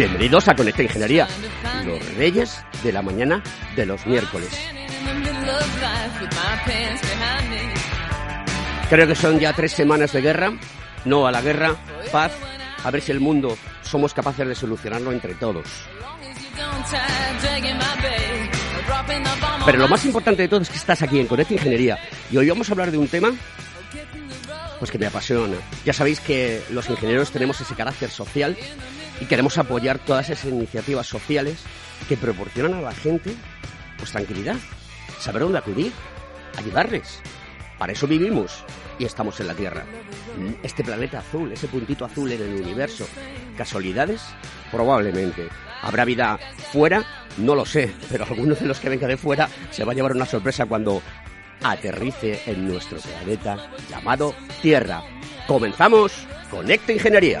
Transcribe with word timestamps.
Bienvenidos 0.00 0.48
a 0.48 0.56
Conecta 0.56 0.82
Ingeniería, 0.82 1.28
los 1.84 2.14
reyes 2.14 2.64
de 2.82 2.90
la 2.90 3.02
mañana 3.02 3.42
de 3.76 3.84
los 3.84 4.06
miércoles. 4.06 4.48
Creo 8.88 9.06
que 9.06 9.14
son 9.14 9.38
ya 9.38 9.52
tres 9.52 9.72
semanas 9.72 10.14
de 10.14 10.22
guerra. 10.22 10.54
No 11.04 11.26
a 11.26 11.30
la 11.30 11.42
guerra, 11.42 11.76
paz, 12.10 12.32
a 12.82 12.90
ver 12.90 13.02
si 13.02 13.12
el 13.12 13.20
mundo 13.20 13.58
somos 13.82 14.14
capaces 14.14 14.48
de 14.48 14.54
solucionarlo 14.54 15.12
entre 15.12 15.34
todos. 15.34 15.66
Pero 19.66 19.78
lo 19.78 19.86
más 19.86 20.02
importante 20.06 20.40
de 20.40 20.48
todo 20.48 20.62
es 20.62 20.70
que 20.70 20.78
estás 20.78 21.02
aquí 21.02 21.20
en 21.20 21.26
Conecta 21.26 21.52
Ingeniería 21.52 21.98
y 22.30 22.38
hoy 22.38 22.48
vamos 22.48 22.70
a 22.70 22.72
hablar 22.72 22.90
de 22.90 22.96
un 22.96 23.08
tema 23.08 23.32
pues 24.78 24.90
que 24.90 24.98
me 24.98 25.04
apasiona. 25.04 25.58
Ya 25.84 25.92
sabéis 25.92 26.20
que 26.20 26.62
los 26.70 26.88
ingenieros 26.88 27.30
tenemos 27.30 27.60
ese 27.60 27.74
carácter 27.74 28.08
social 28.08 28.56
y 29.20 29.26
queremos 29.26 29.58
apoyar 29.58 29.98
todas 29.98 30.30
esas 30.30 30.46
iniciativas 30.46 31.06
sociales 31.06 31.60
que 32.08 32.16
proporcionan 32.16 32.74
a 32.74 32.80
la 32.82 32.92
gente 32.92 33.34
pues 33.98 34.12
tranquilidad, 34.12 34.56
saber 35.18 35.42
dónde 35.42 35.58
acudir, 35.58 35.92
ayudarles. 36.56 37.20
Para 37.78 37.92
eso 37.92 38.06
vivimos 38.06 38.64
y 38.98 39.04
estamos 39.04 39.38
en 39.40 39.46
la 39.46 39.54
Tierra. 39.54 39.84
Este 40.62 40.82
planeta 40.82 41.18
azul, 41.18 41.52
ese 41.52 41.68
puntito 41.68 42.04
azul 42.04 42.32
en 42.32 42.42
el 42.42 42.62
universo. 42.62 43.06
¿Casualidades? 43.56 44.22
Probablemente. 44.70 45.48
¿Habrá 45.82 46.04
vida 46.04 46.38
fuera? 46.72 47.04
No 47.38 47.54
lo 47.54 47.64
sé, 47.64 47.92
pero 48.10 48.24
alguno 48.24 48.54
de 48.54 48.66
los 48.66 48.80
que 48.80 48.88
venga 48.88 49.06
de 49.06 49.16
fuera 49.16 49.48
se 49.70 49.84
va 49.84 49.92
a 49.92 49.94
llevar 49.94 50.12
una 50.12 50.26
sorpresa 50.26 50.66
cuando 50.66 51.02
aterrice 51.62 52.42
en 52.46 52.68
nuestro 52.68 52.98
planeta 52.98 53.70
llamado 53.88 54.34
Tierra. 54.62 55.02
Comenzamos 55.46 56.26
Conecta 56.50 56.92
Ingeniería. 56.92 57.40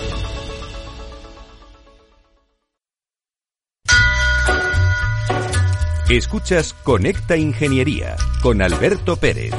Escuchas 6.17 6.73
Conecta 6.73 7.37
Ingeniería 7.37 8.17
con 8.43 8.61
Alberto 8.61 9.15
Pérez. 9.15 9.53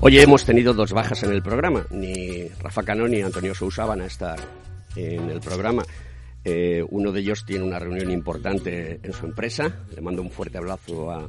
Hoy 0.00 0.18
hemos 0.18 0.44
tenido 0.44 0.74
dos 0.74 0.92
bajas 0.92 1.22
en 1.22 1.32
el 1.32 1.42
programa. 1.42 1.86
Ni 1.90 2.48
Rafa 2.60 2.82
Cano 2.82 3.08
ni 3.08 3.22
Antonio 3.22 3.54
Sousa 3.54 3.86
van 3.86 4.02
a 4.02 4.06
estar 4.06 4.38
en 4.94 5.30
el 5.30 5.40
programa. 5.40 5.82
Eh, 6.44 6.84
uno 6.90 7.12
de 7.12 7.20
ellos 7.20 7.46
tiene 7.46 7.64
una 7.64 7.78
reunión 7.78 8.10
importante 8.10 9.00
en 9.02 9.12
su 9.14 9.24
empresa. 9.24 9.86
Le 9.94 10.02
mando 10.02 10.20
un 10.20 10.30
fuerte 10.30 10.58
abrazo 10.58 11.10
a, 11.10 11.26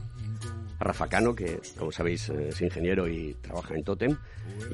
Rafa 0.82 1.08
Cano, 1.08 1.34
que 1.34 1.62
como 1.78 1.94
sabéis 1.94 2.28
es 2.28 2.60
ingeniero 2.60 3.08
y 3.08 3.36
trabaja 3.36 3.76
en 3.76 3.84
Totem 3.84 4.18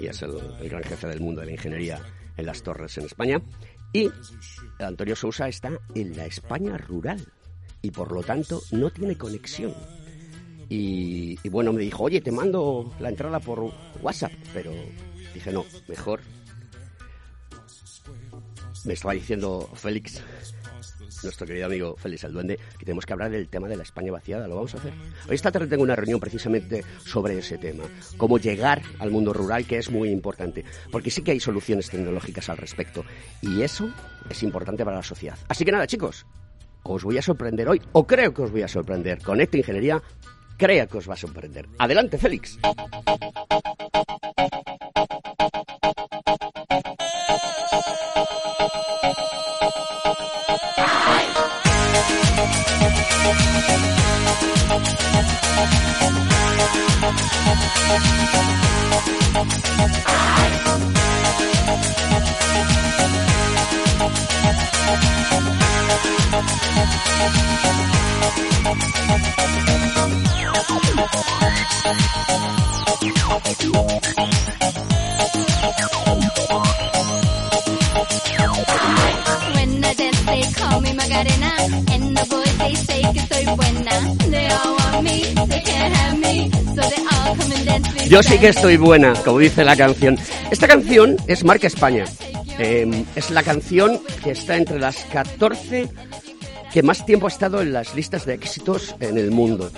y 0.01 0.07
es 0.07 0.21
el, 0.23 0.31
el 0.59 0.69
gran 0.69 0.81
jefe 0.83 1.05
del 1.05 1.19
mundo 1.19 1.41
de 1.41 1.47
la 1.47 1.53
ingeniería 1.53 2.01
en 2.35 2.45
las 2.47 2.63
torres 2.63 2.97
en 2.97 3.05
España. 3.05 3.39
Y 3.93 4.09
Antonio 4.79 5.15
Sousa 5.15 5.47
está 5.47 5.71
en 5.95 6.15
la 6.15 6.25
España 6.25 6.77
rural 6.77 7.25
y 7.81 7.91
por 7.91 8.11
lo 8.11 8.23
tanto 8.23 8.61
no 8.71 8.89
tiene 8.89 9.17
conexión. 9.17 9.73
Y, 10.69 11.37
bueno, 11.49 11.71
me 11.71 11.81
dijo, 11.81 12.03
oye, 12.03 12.19
te 12.19 12.31
mando 12.31 12.93
la 12.99 13.09
entrada 13.09 13.39
por 13.39 13.71
WhatsApp, 14.01 14.33
pero 14.53 14.71
dije, 15.33 15.51
no, 15.51 15.65
mejor. 15.87 16.19
Me 18.83 18.93
estaba 18.93 19.13
diciendo 19.13 19.69
Félix, 19.73 20.21
nuestro 21.23 21.47
querido 21.47 21.65
amigo 21.65 21.95
Félix 21.97 22.23
el 22.25 22.33
Duende, 22.33 22.57
que 22.77 22.85
tenemos 22.85 23.05
que 23.05 23.13
hablar 23.13 23.31
del 23.31 23.47
tema 23.47 23.67
de 23.67 23.75
la 23.77 23.83
España 23.83 24.11
vaciada. 24.11 24.47
Lo 24.47 24.55
vamos 24.55 24.75
a 24.75 24.77
hacer. 24.77 24.93
Hoy 25.27 25.35
esta 25.35 25.51
tarde 25.51 25.67
tengo 25.67 25.83
una 25.83 25.95
reunión 25.95 26.19
precisamente 26.19 26.83
sobre 27.05 27.37
ese 27.37 27.57
tema. 27.57 27.83
Cómo 28.17 28.37
llegar 28.37 28.81
al 28.99 29.11
mundo 29.11 29.33
rural, 29.33 29.65
que 29.65 29.77
es 29.77 29.89
muy 29.89 30.09
importante. 30.09 30.63
Porque 30.91 31.11
sí 31.11 31.21
que 31.21 31.31
hay 31.31 31.39
soluciones 31.39 31.89
tecnológicas 31.89 32.49
al 32.49 32.57
respecto. 32.57 33.03
Y 33.41 33.61
eso 33.61 33.89
es 34.29 34.43
importante 34.43 34.83
para 34.85 34.97
la 34.97 35.03
sociedad. 35.03 35.37
Así 35.47 35.65
que 35.65 35.71
nada, 35.71 35.87
chicos. 35.87 36.25
Os 36.87 37.03
voy 37.03 37.17
a 37.17 37.21
sorprender 37.21 37.67
hoy, 37.67 37.81
o 37.91 38.07
creo 38.07 38.33
que 38.33 38.41
os 38.41 38.51
voy 38.51 38.61
a 38.61 38.67
sorprender. 38.67 39.21
Con 39.21 39.41
esta 39.41 39.57
ingeniería, 39.57 40.01
crea 40.57 40.87
que 40.87 40.97
os 40.97 41.09
va 41.09 41.13
a 41.13 41.17
sorprender. 41.17 41.67
Adelante, 41.77 42.17
Félix. 42.17 42.57
Yo 88.09 88.23
sí 88.23 88.39
que 88.39 88.47
estoy 88.49 88.77
buena, 88.77 89.13
como 89.25 89.39
dice 89.39 89.65
la 89.65 89.75
canción. 89.75 90.17
Esta 90.49 90.65
canción 90.65 91.17
es 91.27 91.43
Marca 91.43 91.67
España. 91.67 92.05
Eh, 92.57 93.05
es 93.15 93.31
la 93.31 93.43
canción 93.43 93.99
que 94.23 94.31
está 94.31 94.55
entre 94.55 94.79
las 94.79 94.95
14 95.11 95.89
que 96.71 96.83
más 96.83 97.05
tiempo 97.05 97.27
ha 97.27 97.29
estado 97.29 97.61
en 97.61 97.73
las 97.73 97.95
listas 97.95 98.25
de 98.25 98.33
éxitos 98.33 98.95
en 99.01 99.17
el 99.17 99.31
mundo. 99.31 99.71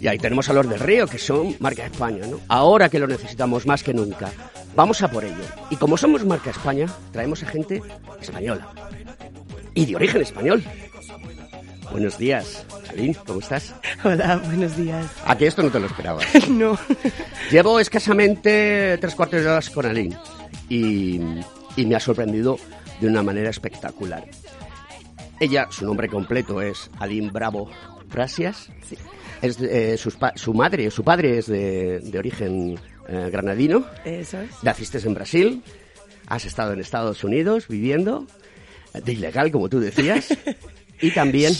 Y 0.00 0.08
ahí 0.08 0.18
tenemos 0.18 0.48
a 0.48 0.54
los 0.54 0.68
del 0.68 0.80
Río, 0.80 1.06
que 1.06 1.18
son 1.18 1.54
Marca 1.60 1.86
España, 1.86 2.26
¿no? 2.26 2.40
Ahora 2.48 2.88
que 2.88 2.98
lo 2.98 3.06
necesitamos 3.06 3.64
más 3.64 3.84
que 3.84 3.94
nunca. 3.94 4.30
Vamos 4.74 5.00
a 5.02 5.08
por 5.10 5.24
ello. 5.24 5.44
Y 5.70 5.76
como 5.76 5.96
somos 5.96 6.24
Marca 6.24 6.50
España, 6.50 6.86
traemos 7.12 7.42
a 7.44 7.46
gente 7.46 7.80
española. 8.20 8.72
Y 9.74 9.86
de 9.86 9.96
origen 9.96 10.22
español. 10.22 10.64
Buenos 11.90 12.18
días, 12.18 12.66
Aline, 12.90 13.16
¿cómo 13.26 13.40
estás? 13.40 13.74
Hola, 14.04 14.36
buenos 14.44 14.76
días. 14.76 15.06
A 15.24 15.36
que 15.36 15.46
esto 15.46 15.62
no 15.62 15.70
te 15.70 15.80
lo 15.80 15.86
esperaba. 15.86 16.20
No. 16.50 16.78
Llevo 17.50 17.80
escasamente 17.80 18.98
tres 19.00 19.14
cuartos 19.14 19.40
de 19.42 19.48
horas 19.48 19.70
con 19.70 19.86
Aline 19.86 20.16
y, 20.68 21.18
y 21.76 21.86
me 21.86 21.94
ha 21.96 22.00
sorprendido 22.00 22.58
de 23.00 23.06
una 23.08 23.22
manera 23.22 23.50
espectacular. 23.50 24.24
Ella, 25.40 25.68
su 25.70 25.86
nombre 25.86 26.08
completo 26.08 26.60
es 26.60 26.90
Aline 26.98 27.30
Bravo 27.30 27.70
Frasias. 28.08 28.68
Es 29.40 29.58
de- 29.58 29.94
eh, 29.94 29.96
sus 29.96 30.16
pa- 30.16 30.32
su 30.36 30.52
madre, 30.52 30.90
su 30.90 31.02
padre 31.04 31.38
es 31.38 31.46
de, 31.46 32.00
de 32.00 32.18
origen 32.18 32.78
eh, 33.08 33.28
granadino. 33.32 33.86
Eso 34.04 34.40
es. 34.40 34.50
Naciste 34.62 34.98
en 34.98 35.14
Brasil, 35.14 35.62
has 36.26 36.44
estado 36.44 36.72
en 36.72 36.80
Estados 36.80 37.22
Unidos 37.24 37.66
viviendo, 37.68 38.26
de 38.92 39.12
ilegal, 39.12 39.50
como 39.52 39.68
tú 39.68 39.78
decías, 39.80 40.28
y 41.00 41.10
también, 41.12 41.52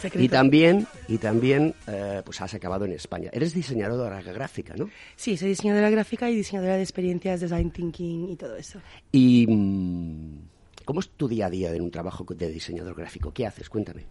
Secreto. 0.00 0.24
y 0.24 0.28
también, 0.28 0.86
y 1.08 1.18
también, 1.18 1.74
eh, 1.86 2.22
pues 2.24 2.40
has 2.40 2.54
acabado 2.54 2.84
en 2.84 2.92
España. 2.92 3.30
Eres 3.32 3.54
diseñadora 3.54 4.22
gráfica, 4.22 4.74
¿no? 4.76 4.90
Sí, 5.16 5.36
soy 5.36 5.50
diseñadora 5.50 5.90
gráfica 5.90 6.30
y 6.30 6.36
diseñadora 6.36 6.76
de 6.76 6.82
experiencias, 6.82 7.40
design 7.40 7.70
thinking 7.70 8.30
y 8.30 8.36
todo 8.36 8.56
eso. 8.56 8.80
Y 9.12 9.46
mm, 9.46 10.38
¿cómo 10.84 11.00
es 11.00 11.10
tu 11.10 11.28
día 11.28 11.46
a 11.46 11.50
día 11.50 11.74
en 11.74 11.82
un 11.82 11.90
trabajo 11.90 12.24
de 12.24 12.50
diseñador 12.50 12.94
gráfico? 12.94 13.32
¿Qué 13.32 13.46
haces? 13.46 13.68
Cuéntame. 13.68 14.06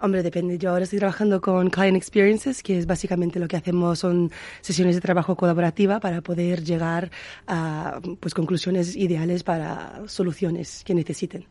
Hombre, 0.00 0.22
depende. 0.22 0.56
Yo 0.58 0.70
ahora 0.70 0.84
estoy 0.84 0.98
trabajando 0.98 1.40
con 1.40 1.68
Client 1.70 1.96
Experiences, 1.96 2.62
que 2.62 2.78
es 2.78 2.86
básicamente 2.86 3.38
lo 3.38 3.48
que 3.48 3.56
hacemos 3.56 3.98
son 3.98 4.30
sesiones 4.60 4.94
de 4.94 5.00
trabajo 5.00 5.36
colaborativa 5.36 6.00
para 6.00 6.22
poder 6.22 6.64
llegar 6.64 7.10
a 7.46 8.00
pues, 8.20 8.34
conclusiones 8.34 8.96
ideales 8.96 9.42
para 9.42 10.02
soluciones 10.06 10.82
que 10.84 10.94
necesiten. 10.94 11.46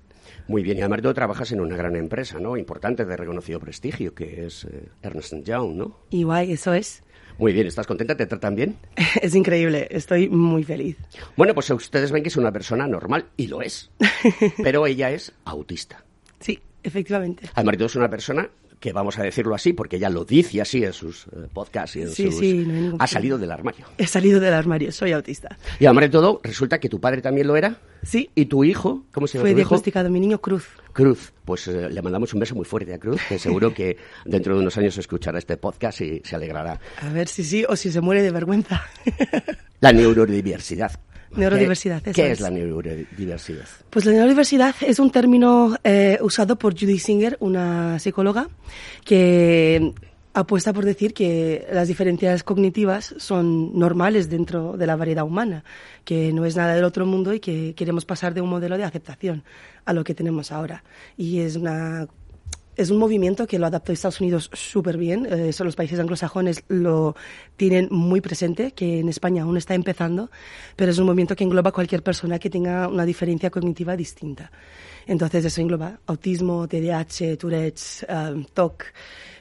Muy 0.47 0.63
bien, 0.63 0.77
y 0.77 0.81
además 0.81 1.01
tú 1.01 1.13
trabajas 1.13 1.51
en 1.51 1.61
una 1.61 1.75
gran 1.75 1.95
empresa, 1.95 2.39
¿no? 2.39 2.57
Importante, 2.57 3.05
de 3.05 3.17
reconocido 3.17 3.59
prestigio, 3.59 4.13
que 4.13 4.45
es 4.45 4.65
eh, 4.65 4.89
Ernst 5.01 5.33
Young, 5.43 5.75
¿no? 5.75 5.99
Y 6.09 6.23
guay, 6.23 6.51
eso 6.51 6.73
es. 6.73 7.03
Muy 7.37 7.51
bien, 7.53 7.67
¿estás 7.67 7.87
contenta? 7.87 8.15
¿Te 8.15 8.25
tratan 8.25 8.55
bien? 8.55 8.77
Es 9.21 9.35
increíble. 9.35 9.87
Estoy 9.89 10.29
muy 10.29 10.63
feliz. 10.63 10.97
Bueno, 11.35 11.53
pues 11.53 11.69
ustedes 11.71 12.11
ven 12.11 12.23
que 12.23 12.29
es 12.29 12.37
una 12.37 12.51
persona 12.51 12.87
normal, 12.87 13.25
y 13.37 13.47
lo 13.47 13.61
es. 13.61 13.91
Pero 14.63 14.85
ella 14.85 15.11
es 15.11 15.33
autista. 15.45 16.03
Sí, 16.39 16.59
efectivamente. 16.83 17.49
Al 17.55 17.65
marido 17.65 17.85
es 17.85 17.95
una 17.95 18.09
persona 18.09 18.49
que 18.83 18.91
vamos 18.91 19.18
a 19.18 19.24
decirlo 19.24 19.56
así, 19.56 19.71
porque 19.71 19.95
ella 19.95 20.09
lo 20.09 20.25
dice 20.25 20.59
así 20.62 20.83
en 20.83 20.91
sus 20.91 21.27
eh, 21.27 21.47
podcasts 21.53 21.95
y 21.95 22.01
en 22.01 22.09
Sí, 22.12 22.25
sus... 22.25 22.35
sí, 22.38 22.65
no 22.68 22.97
ha 23.00 23.07
salido 23.07 23.38
del 23.38 23.50
armario. 23.50 23.85
He 23.97 24.06
salido 24.06 24.41
del 24.41 24.53
armario, 24.53 24.91
soy 24.91 25.13
autista. 25.13 25.57
Y 25.80 25.85
además 25.85 26.01
de 26.03 26.09
todo, 26.09 26.41
resulta 26.44 26.80
que 26.81 26.89
tu 26.89 27.00
padre 27.00 27.21
también 27.21 27.47
lo 27.47 27.56
era. 27.56 27.77
Sí. 28.03 28.30
Y 28.35 28.47
tu 28.47 28.65
hijo, 28.65 29.06
¿cómo 29.13 29.25
se 29.25 29.38
llama 29.38 29.44
Fue 29.45 29.51
tu 29.53 29.59
hijo? 29.62 29.69
diagnosticado 29.69 30.09
mi 30.09 30.19
niño 30.19 30.41
Cruz. 30.41 30.68
Cruz, 30.91 31.31
pues 31.45 31.65
eh, 31.69 31.89
le 31.89 32.01
mandamos 32.01 32.33
un 32.33 32.41
beso 32.41 32.56
muy 32.56 32.65
fuerte 32.65 32.94
a 32.94 33.00
Cruz, 33.00 33.21
que 33.30 33.39
seguro 33.39 33.74
que 33.74 33.95
dentro 34.25 34.53
de 34.53 34.59
unos 34.59 34.75
años 34.77 34.97
escuchará 34.97 35.38
este 35.39 35.56
podcast 35.56 36.01
y 36.01 36.21
se 36.25 36.35
alegrará. 36.35 36.77
A 37.01 37.07
ver 37.07 37.30
si 37.30 37.45
sí 37.45 37.63
o 37.69 37.77
si 37.77 37.89
se 37.89 38.01
muere 38.01 38.21
de 38.21 38.31
vergüenza. 38.31 38.83
La 39.80 39.94
neurodiversidad. 39.94 40.91
Neurodiversidad, 41.35 42.01
¿Qué, 42.01 42.12
eso 42.12 42.21
qué 42.21 42.27
es 42.27 42.33
es. 42.33 42.41
la 42.41 42.50
neurodiversidad? 42.50 43.65
Pues 43.89 44.06
la 44.06 44.12
neurodiversidad 44.12 44.75
es 44.81 45.00
un 45.00 45.12
término 45.12 45.75
eh, 45.83 46.18
usado 46.21 46.57
por 46.57 46.74
Judy 46.74 47.00
Singer, 47.00 47.38
una 47.39 48.00
psicóloga, 48.00 48.47
que 49.03 49.94
apuesta 50.33 50.74
por 50.74 50.85
decir 50.85 51.13
que 51.13 51.68
las 51.71 51.88
diferencias 51.88 52.44
cognitivas 52.44 53.13
son 53.18 53.77
normales 53.77 54.30
dentro 54.30 54.77
de 54.77 54.88
la 54.88 54.95
variedad 54.95 55.25
humana, 55.25 55.63
que 56.03 56.33
no 56.33 56.45
es 56.45 56.56
nada 56.56 56.74
del 56.74 56.83
otro 56.83 57.06
mundo 57.06 57.33
y 57.33 57.39
que 57.39 57.74
queremos 57.75 58.06
pasar 58.06 58.33
de 58.33 58.41
un 58.41 58.50
modelo 58.50 58.77
de 58.77 58.83
aceptación 58.83 59.44
a 59.85 59.94
lo 59.94 60.03
que 60.03 60.15
tenemos 60.15 60.51
ahora. 60.51 60.83
Y 61.18 61.39
es 61.39 61.56
una 61.56 62.07
es 62.75 62.89
un 62.89 62.97
movimiento 62.97 63.45
que 63.47 63.59
lo 63.59 63.67
adaptó 63.67 63.91
Estados 63.91 64.19
Unidos 64.21 64.49
súper 64.53 64.97
bien. 64.97 65.25
Eh, 65.25 65.49
eso 65.49 65.63
los 65.63 65.75
países 65.75 65.99
anglosajones 65.99 66.63
lo 66.67 67.15
tienen 67.55 67.87
muy 67.91 68.21
presente, 68.21 68.71
que 68.71 68.99
en 68.99 69.09
España 69.09 69.43
aún 69.43 69.57
está 69.57 69.75
empezando, 69.75 70.31
pero 70.75 70.91
es 70.91 70.97
un 70.97 71.05
movimiento 71.05 71.35
que 71.35 71.43
engloba 71.43 71.69
a 71.69 71.73
cualquier 71.73 72.03
persona 72.03 72.39
que 72.39 72.49
tenga 72.49 72.87
una 72.87 73.05
diferencia 73.05 73.49
cognitiva 73.49 73.95
distinta. 73.95 74.51
Entonces 75.05 75.45
eso 75.45 75.61
engloba 75.61 75.99
autismo, 76.07 76.67
TDAH, 76.67 77.37
Tourette's, 77.37 78.05
um, 78.09 78.45
TOC, 78.45 78.85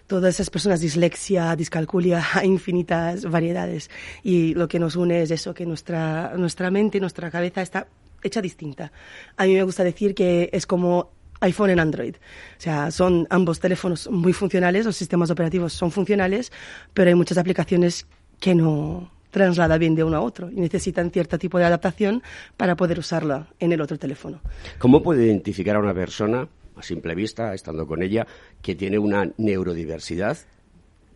todas 0.06 0.34
esas 0.34 0.50
personas, 0.50 0.80
dislexia, 0.80 1.56
discalculia, 1.56 2.22
infinitas 2.44 3.24
variedades. 3.24 3.88
Y 4.22 4.54
lo 4.54 4.68
que 4.68 4.78
nos 4.78 4.96
une 4.96 5.22
es 5.22 5.30
eso, 5.30 5.54
que 5.54 5.64
nuestra, 5.64 6.34
nuestra 6.36 6.70
mente, 6.70 7.00
nuestra 7.00 7.30
cabeza 7.30 7.62
está 7.62 7.86
hecha 8.22 8.40
distinta. 8.40 8.92
A 9.36 9.46
mí 9.46 9.54
me 9.54 9.62
gusta 9.62 9.84
decir 9.84 10.14
que 10.14 10.50
es 10.52 10.66
como 10.66 11.10
iPhone 11.42 11.70
en 11.70 11.80
Android. 11.80 12.14
O 12.16 12.60
sea, 12.60 12.90
son 12.90 13.26
ambos 13.30 13.60
teléfonos 13.60 14.08
muy 14.10 14.32
funcionales, 14.32 14.86
los 14.86 14.96
sistemas 14.96 15.30
operativos 15.30 15.72
son 15.72 15.90
funcionales, 15.90 16.52
pero 16.94 17.08
hay 17.08 17.14
muchas 17.14 17.38
aplicaciones 17.38 18.06
que 18.40 18.54
no 18.54 19.10
traslada 19.30 19.78
bien 19.78 19.94
de 19.94 20.04
uno 20.04 20.18
a 20.18 20.20
otro 20.20 20.50
y 20.50 20.60
necesitan 20.60 21.10
cierto 21.10 21.38
tipo 21.38 21.58
de 21.58 21.64
adaptación 21.64 22.22
para 22.56 22.76
poder 22.76 22.98
usarla 22.98 23.48
en 23.58 23.72
el 23.72 23.80
otro 23.80 23.98
teléfono. 23.98 24.40
¿Cómo 24.78 25.02
puede 25.02 25.24
identificar 25.26 25.76
a 25.76 25.80
una 25.80 25.94
persona, 25.94 26.46
a 26.76 26.82
simple 26.82 27.14
vista, 27.14 27.54
estando 27.54 27.86
con 27.86 28.02
ella, 28.02 28.26
que 28.60 28.74
tiene 28.76 28.98
una 28.98 29.30
neurodiversidad, 29.38 30.36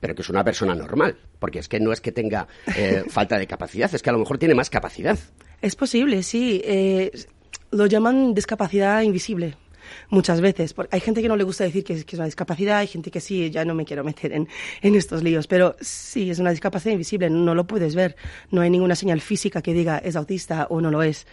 pero 0.00 0.14
que 0.14 0.22
es 0.22 0.30
una 0.30 0.42
persona 0.42 0.74
normal? 0.74 1.18
Porque 1.38 1.58
es 1.58 1.68
que 1.68 1.78
no 1.78 1.92
es 1.92 2.00
que 2.00 2.10
tenga 2.10 2.48
eh, 2.74 3.04
falta 3.08 3.38
de 3.38 3.46
capacidad, 3.46 3.94
es 3.94 4.02
que 4.02 4.10
a 4.10 4.14
lo 4.14 4.18
mejor 4.18 4.38
tiene 4.38 4.54
más 4.54 4.70
capacidad. 4.70 5.18
Es 5.60 5.76
posible, 5.76 6.22
sí. 6.22 6.62
Eh, 6.64 7.10
lo 7.70 7.86
llaman 7.86 8.34
discapacidad 8.34 9.02
invisible. 9.02 9.56
Muchas 10.10 10.40
veces. 10.40 10.72
Por- 10.74 10.88
Hay 10.92 11.00
gente 11.00 11.22
que 11.22 11.28
no 11.28 11.36
le 11.36 11.44
gusta 11.44 11.64
decir 11.64 11.84
que 11.84 11.94
es, 11.94 12.04
una 12.14 12.24
discapacidad, 12.24 12.78
hay 12.78 12.86
gente 12.86 13.10
que 13.10 13.20
sí, 13.20 13.50
ya 13.50 13.64
no 13.64 13.74
me 13.74 13.84
quiero 13.84 14.04
meter 14.04 14.32
en, 14.32 14.48
en 14.82 14.94
estos 14.94 15.22
líos, 15.22 15.46
pero 15.46 15.76
sí, 15.80 16.30
es 16.30 16.38
una 16.38 16.50
discapacidad 16.50 16.92
invisible, 16.92 17.30
no 17.30 17.54
lo 17.54 17.66
puedes 17.66 17.94
ver. 17.94 18.16
No 18.50 18.60
hay 18.60 18.70
ninguna 18.70 18.94
señal 18.94 19.20
física 19.20 19.62
que 19.62 19.72
diga 19.74 19.98
es 19.98 20.16
autista 20.16 20.66
o 20.70 20.80
no 20.80 20.90
lo 20.90 21.02
es. 21.02 21.26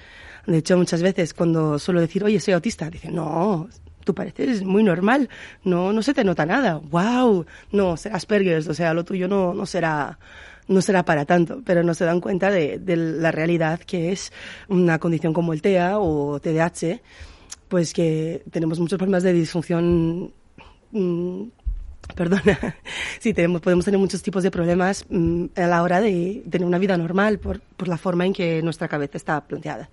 De 0.46 0.58
hecho, 0.58 0.78
muchas 0.78 1.02
veces 1.02 1.34
cuando 1.34 1.80
suelo 1.80 2.02
decir, 2.02 2.24
oye, 2.24 2.40
soy 2.40 2.54
autista, 2.54 2.90
dicen, 2.90 3.16
no, 3.16 3.70
tú 4.04 4.14
pareces 4.14 4.64
muy 4.64 4.84
normal, 4.84 5.30
no, 5.64 5.94
no 5.94 6.02
se 6.02 6.14
te 6.14 6.24
nota 6.26 6.46
nada. 6.46 6.82
¡Wow! 6.92 7.46
No, 7.72 7.96
será 7.96 8.18
Asperger's, 8.18 8.68
o 8.68 8.74
sea, 8.74 8.94
lo 8.94 9.06
tuyo 9.06 9.28
no, 9.28 9.54
no 9.54 9.66
será 9.66 10.20
no 10.66 10.82
será 10.82 11.04
para 11.04 11.26
tanto, 11.26 11.62
pero 11.66 11.84
no 11.84 11.94
se 11.94 12.06
dan 12.06 12.22
cuenta 12.22 12.50
de, 12.50 12.78
de 12.80 12.96
la 12.96 13.32
realidad 13.34 13.82
que 13.82 14.14
es 14.14 14.32
una 14.70 14.98
condición 14.98 15.34
como 15.34 15.52
el 15.52 15.62
TEA 15.62 16.00
o 16.00 16.40
TDAH, 16.40 17.02
pues 17.74 17.92
que 17.92 18.44
tenemos 18.52 18.80
muchos 18.80 19.00
problemas 19.00 19.24
de 19.24 19.34
disfunción. 19.34 20.32
mm, 20.92 21.42
perdona, 22.16 22.78
sí, 23.20 23.34
tenemos, 23.34 23.62
podemos 23.62 23.84
tener 23.84 24.00
muchos 24.00 24.22
tipos 24.22 24.44
de 24.44 24.52
problemas 24.52 25.04
mm, 25.10 25.46
a 25.56 25.66
la 25.66 25.82
hora 25.82 26.00
de 26.00 26.44
tener 26.52 26.68
una 26.68 26.78
vida 26.78 26.96
normal 26.98 27.40
por, 27.40 27.62
por 27.62 27.88
la 27.88 27.98
forma 27.98 28.28
en 28.28 28.34
que 28.34 28.62
nuestra 28.62 28.88
cabeza 28.88 29.18
está 29.18 29.42
planteada. 29.48 29.90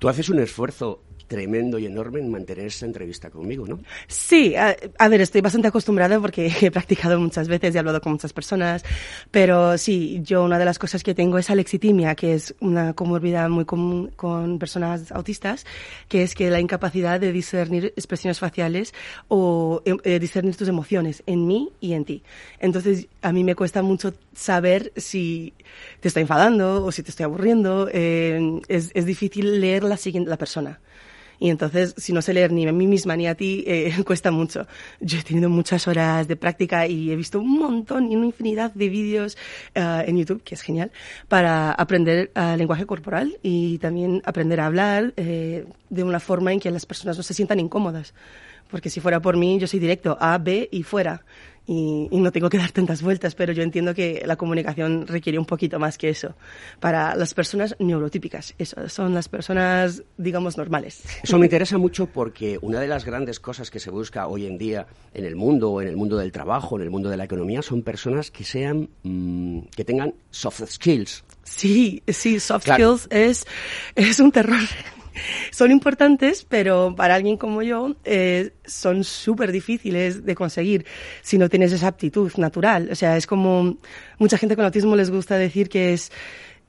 Tú 0.00 0.08
haces 0.08 0.28
un 0.28 0.40
esfuerzo 0.40 1.04
tremendo 1.30 1.78
y 1.78 1.86
enorme 1.86 2.18
en 2.18 2.28
mantener 2.28 2.66
esa 2.66 2.86
entrevista 2.86 3.30
conmigo, 3.30 3.64
¿no? 3.64 3.78
Sí, 4.08 4.56
a, 4.56 5.08
ver, 5.08 5.20
estoy 5.20 5.40
bastante 5.40 5.68
acostumbrada 5.68 6.18
porque 6.18 6.50
he 6.60 6.72
practicado 6.72 7.20
muchas 7.20 7.46
veces 7.46 7.72
y 7.72 7.76
he 7.76 7.78
hablado 7.78 8.00
con 8.00 8.10
muchas 8.10 8.32
personas, 8.32 8.82
pero 9.30 9.78
sí, 9.78 10.20
yo 10.24 10.42
una 10.42 10.58
de 10.58 10.64
las 10.64 10.80
cosas 10.80 11.04
que 11.04 11.14
tengo 11.14 11.38
es 11.38 11.48
alexitimia, 11.48 12.16
que 12.16 12.34
es 12.34 12.56
una 12.58 12.94
comorbilidad 12.94 13.48
muy 13.48 13.64
común 13.64 14.10
con 14.16 14.58
personas 14.58 15.12
autistas, 15.12 15.66
que 16.08 16.24
es 16.24 16.34
que 16.34 16.50
la 16.50 16.58
incapacidad 16.58 17.20
de 17.20 17.30
discernir 17.30 17.92
expresiones 17.96 18.40
faciales 18.40 18.92
o 19.28 19.82
eh, 19.84 19.94
eh, 20.02 20.18
discernir 20.18 20.56
tus 20.56 20.66
emociones 20.66 21.22
en 21.26 21.46
mí 21.46 21.70
y 21.80 21.92
en 21.92 22.04
ti. 22.06 22.24
Entonces, 22.58 23.06
a 23.22 23.32
mí 23.32 23.44
me 23.44 23.54
cuesta 23.54 23.82
mucho 23.82 24.14
saber 24.34 24.92
si 24.96 25.54
te 26.00 26.08
estoy 26.08 26.22
enfadando 26.22 26.84
o 26.84 26.90
si 26.90 27.04
te 27.04 27.10
estoy 27.10 27.22
aburriendo. 27.22 27.88
eh, 27.92 28.60
es, 28.66 28.90
es 28.94 29.06
difícil 29.06 29.60
leer 29.60 29.84
la 29.84 29.96
siguiente 29.96 30.28
la 30.28 30.36
persona. 30.36 30.80
Y 31.40 31.48
entonces, 31.48 31.94
si 31.96 32.12
no 32.12 32.20
sé 32.20 32.34
leer 32.34 32.52
ni 32.52 32.68
a 32.68 32.72
mí 32.72 32.86
misma 32.86 33.16
ni 33.16 33.26
a 33.26 33.34
ti, 33.34 33.64
eh, 33.66 33.92
cuesta 34.06 34.30
mucho. 34.30 34.66
Yo 35.00 35.18
he 35.18 35.22
tenido 35.22 35.48
muchas 35.48 35.88
horas 35.88 36.28
de 36.28 36.36
práctica 36.36 36.86
y 36.86 37.10
he 37.10 37.16
visto 37.16 37.40
un 37.40 37.58
montón 37.58 38.12
y 38.12 38.16
una 38.16 38.26
infinidad 38.26 38.72
de 38.74 38.90
vídeos 38.90 39.38
eh, 39.74 40.04
en 40.06 40.18
YouTube, 40.18 40.42
que 40.42 40.54
es 40.54 40.60
genial, 40.60 40.92
para 41.28 41.72
aprender 41.72 42.30
eh, 42.34 42.56
lenguaje 42.58 42.84
corporal 42.84 43.38
y 43.42 43.78
también 43.78 44.20
aprender 44.26 44.60
a 44.60 44.66
hablar 44.66 45.14
eh, 45.16 45.64
de 45.88 46.04
una 46.04 46.20
forma 46.20 46.52
en 46.52 46.60
que 46.60 46.70
las 46.70 46.84
personas 46.84 47.16
no 47.16 47.22
se 47.22 47.32
sientan 47.32 47.58
incómodas. 47.58 48.12
Porque 48.70 48.90
si 48.90 49.00
fuera 49.00 49.20
por 49.20 49.36
mí, 49.38 49.58
yo 49.58 49.66
soy 49.66 49.80
directo, 49.80 50.18
A, 50.20 50.36
B 50.36 50.68
y 50.70 50.82
fuera. 50.82 51.24
Y, 51.66 52.08
y 52.10 52.18
no 52.20 52.32
tengo 52.32 52.48
que 52.50 52.58
dar 52.58 52.72
tantas 52.72 53.02
vueltas, 53.02 53.34
pero 53.34 53.52
yo 53.52 53.62
entiendo 53.62 53.94
que 53.94 54.22
la 54.26 54.36
comunicación 54.36 55.06
requiere 55.06 55.38
un 55.38 55.44
poquito 55.46 55.78
más 55.78 55.98
que 55.98 56.08
eso. 56.08 56.34
Para 56.80 57.14
las 57.14 57.34
personas 57.34 57.76
neurotípicas, 57.78 58.54
eso, 58.58 58.88
son 58.88 59.14
las 59.14 59.28
personas, 59.28 60.02
digamos, 60.16 60.56
normales. 60.56 61.02
Eso 61.22 61.38
me 61.38 61.46
interesa 61.46 61.78
mucho 61.78 62.06
porque 62.06 62.58
una 62.62 62.80
de 62.80 62.88
las 62.88 63.04
grandes 63.04 63.38
cosas 63.40 63.70
que 63.70 63.78
se 63.78 63.90
busca 63.90 64.26
hoy 64.26 64.46
en 64.46 64.58
día 64.58 64.86
en 65.14 65.24
el 65.24 65.36
mundo, 65.36 65.80
en 65.80 65.88
el 65.88 65.96
mundo 65.96 66.16
del 66.16 66.32
trabajo, 66.32 66.76
en 66.76 66.82
el 66.82 66.90
mundo 66.90 67.08
de 67.08 67.16
la 67.16 67.24
economía, 67.24 67.62
son 67.62 67.82
personas 67.82 68.30
que 68.30 68.44
sean, 68.44 68.88
mm, 69.02 69.60
que 69.76 69.84
tengan 69.84 70.14
soft 70.30 70.62
skills. 70.66 71.24
Sí, 71.44 72.02
sí, 72.08 72.40
soft 72.40 72.64
Claro. 72.64 72.96
skills 72.98 73.08
es, 73.12 73.46
es 73.94 74.20
un 74.20 74.32
terror. 74.32 74.58
Son 75.50 75.70
importantes, 75.70 76.44
pero 76.48 76.94
para 76.96 77.14
alguien 77.14 77.36
como 77.36 77.62
yo 77.62 77.96
eh, 78.04 78.52
son 78.64 79.04
súper 79.04 79.52
difíciles 79.52 80.24
de 80.24 80.34
conseguir 80.34 80.86
si 81.22 81.38
no 81.38 81.48
tienes 81.48 81.72
esa 81.72 81.88
aptitud 81.88 82.32
natural. 82.36 82.88
O 82.90 82.94
sea, 82.94 83.16
es 83.16 83.26
como 83.26 83.78
mucha 84.18 84.38
gente 84.38 84.56
con 84.56 84.64
autismo 84.64 84.96
les 84.96 85.10
gusta 85.10 85.36
decir 85.36 85.68
que 85.68 85.92
es 85.92 86.12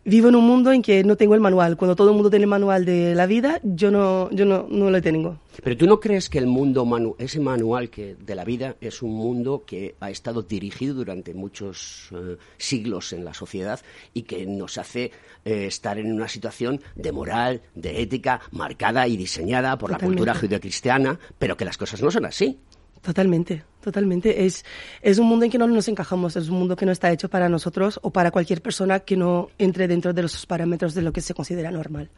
vivo 0.03 0.29
en 0.29 0.35
un 0.35 0.45
mundo 0.45 0.71
en 0.71 0.81
que 0.81 1.03
no 1.03 1.15
tengo 1.15 1.35
el 1.35 1.41
manual. 1.41 1.77
Cuando 1.77 1.95
todo 1.95 2.09
el 2.09 2.15
mundo 2.15 2.29
tiene 2.29 2.43
el 2.43 2.49
manual 2.49 2.85
de 2.85 3.13
la 3.15 3.25
vida, 3.25 3.59
yo 3.63 3.91
no, 3.91 4.29
yo 4.31 4.45
no, 4.45 4.65
no 4.69 4.89
lo 4.89 5.01
tengo. 5.01 5.37
Pero 5.63 5.77
tú 5.77 5.85
no 5.85 5.99
crees 5.99 6.29
que 6.29 6.37
el 6.39 6.47
mundo, 6.47 6.85
manu- 6.85 7.15
ese 7.19 7.39
manual 7.39 7.89
que, 7.89 8.15
de 8.15 8.35
la 8.35 8.43
vida, 8.45 8.75
es 8.81 9.01
un 9.01 9.11
mundo 9.13 9.63
que 9.65 9.95
ha 9.99 10.09
estado 10.09 10.41
dirigido 10.41 10.93
durante 10.95 11.33
muchos 11.33 12.09
eh, 12.11 12.37
siglos 12.57 13.13
en 13.13 13.23
la 13.25 13.33
sociedad 13.33 13.79
y 14.13 14.23
que 14.23 14.45
nos 14.45 14.77
hace 14.77 15.11
eh, 15.45 15.65
estar 15.67 15.97
en 15.99 16.11
una 16.11 16.27
situación 16.27 16.81
de 16.95 17.11
moral, 17.11 17.61
de 17.75 18.01
ética, 18.01 18.41
marcada 18.51 19.07
y 19.07 19.17
diseñada 19.17 19.77
por 19.77 19.91
la 19.91 19.97
cultura 20.07 20.33
judeocristiana, 20.35 21.19
pero 21.37 21.55
que 21.57 21.65
las 21.65 21.77
cosas 21.77 22.01
no 22.01 22.09
son 22.09 22.25
así. 22.25 22.57
Totalmente, 23.01 23.63
totalmente. 23.81 24.45
Es, 24.45 24.63
es 25.01 25.17
un 25.17 25.27
mundo 25.27 25.45
en 25.45 25.51
que 25.51 25.57
no 25.57 25.67
nos 25.67 25.87
encajamos, 25.87 26.35
es 26.35 26.49
un 26.49 26.59
mundo 26.59 26.75
que 26.75 26.85
no 26.85 26.91
está 26.91 27.11
hecho 27.11 27.29
para 27.29 27.49
nosotros 27.49 27.99
o 28.03 28.11
para 28.11 28.29
cualquier 28.31 28.61
persona 28.61 28.99
que 28.99 29.17
no 29.17 29.49
entre 29.57 29.87
dentro 29.87 30.13
de 30.13 30.21
los 30.21 30.45
parámetros 30.45 30.93
de 30.93 31.01
lo 31.01 31.11
que 31.11 31.21
se 31.21 31.33
considera 31.33 31.71
normal. 31.71 32.09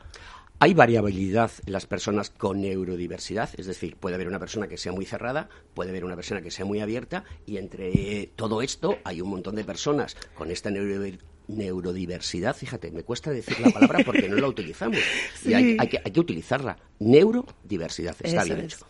Hay 0.60 0.74
variabilidad 0.74 1.52
en 1.66 1.74
las 1.74 1.86
personas 1.86 2.30
con 2.30 2.62
neurodiversidad, 2.62 3.50
es 3.58 3.66
decir, 3.66 3.96
puede 3.96 4.16
haber 4.16 4.28
una 4.28 4.40
persona 4.40 4.68
que 4.68 4.78
sea 4.78 4.92
muy 4.92 5.06
cerrada, 5.06 5.50
puede 5.74 5.90
haber 5.90 6.06
una 6.06 6.16
persona 6.16 6.42
que 6.42 6.52
sea 6.52 6.63
muy 6.66 6.80
abierta, 6.80 7.24
y 7.46 7.58
entre 7.58 8.30
todo 8.36 8.62
esto 8.62 9.00
hay 9.04 9.20
un 9.22 9.30
montón 9.30 9.56
de 9.56 9.63
personas 9.63 10.16
con 10.36 10.52
esta 10.52 10.70
neuro- 10.70 11.18
neurodiversidad. 11.48 12.56
Fíjate, 12.56 12.92
me 12.92 13.04
cuesta 13.04 13.32
decir 13.32 13.60
la 13.62 13.72
palabra 13.72 14.00
porque 14.06 14.30
no 14.30 14.36
la 14.36 14.48
utilizamos. 14.48 15.00
Y 15.44 15.54
hay, 15.54 15.75
hay 15.80 15.88
que, 15.88 16.02
hay 16.04 16.12
que 16.12 16.20
utilizarla. 16.20 16.78
Neurodiversidad, 17.00 18.16
está 18.22 18.44
Eso 18.44 18.54
bien 18.54 18.66
es. 18.66 18.74
hecho. 18.75 18.86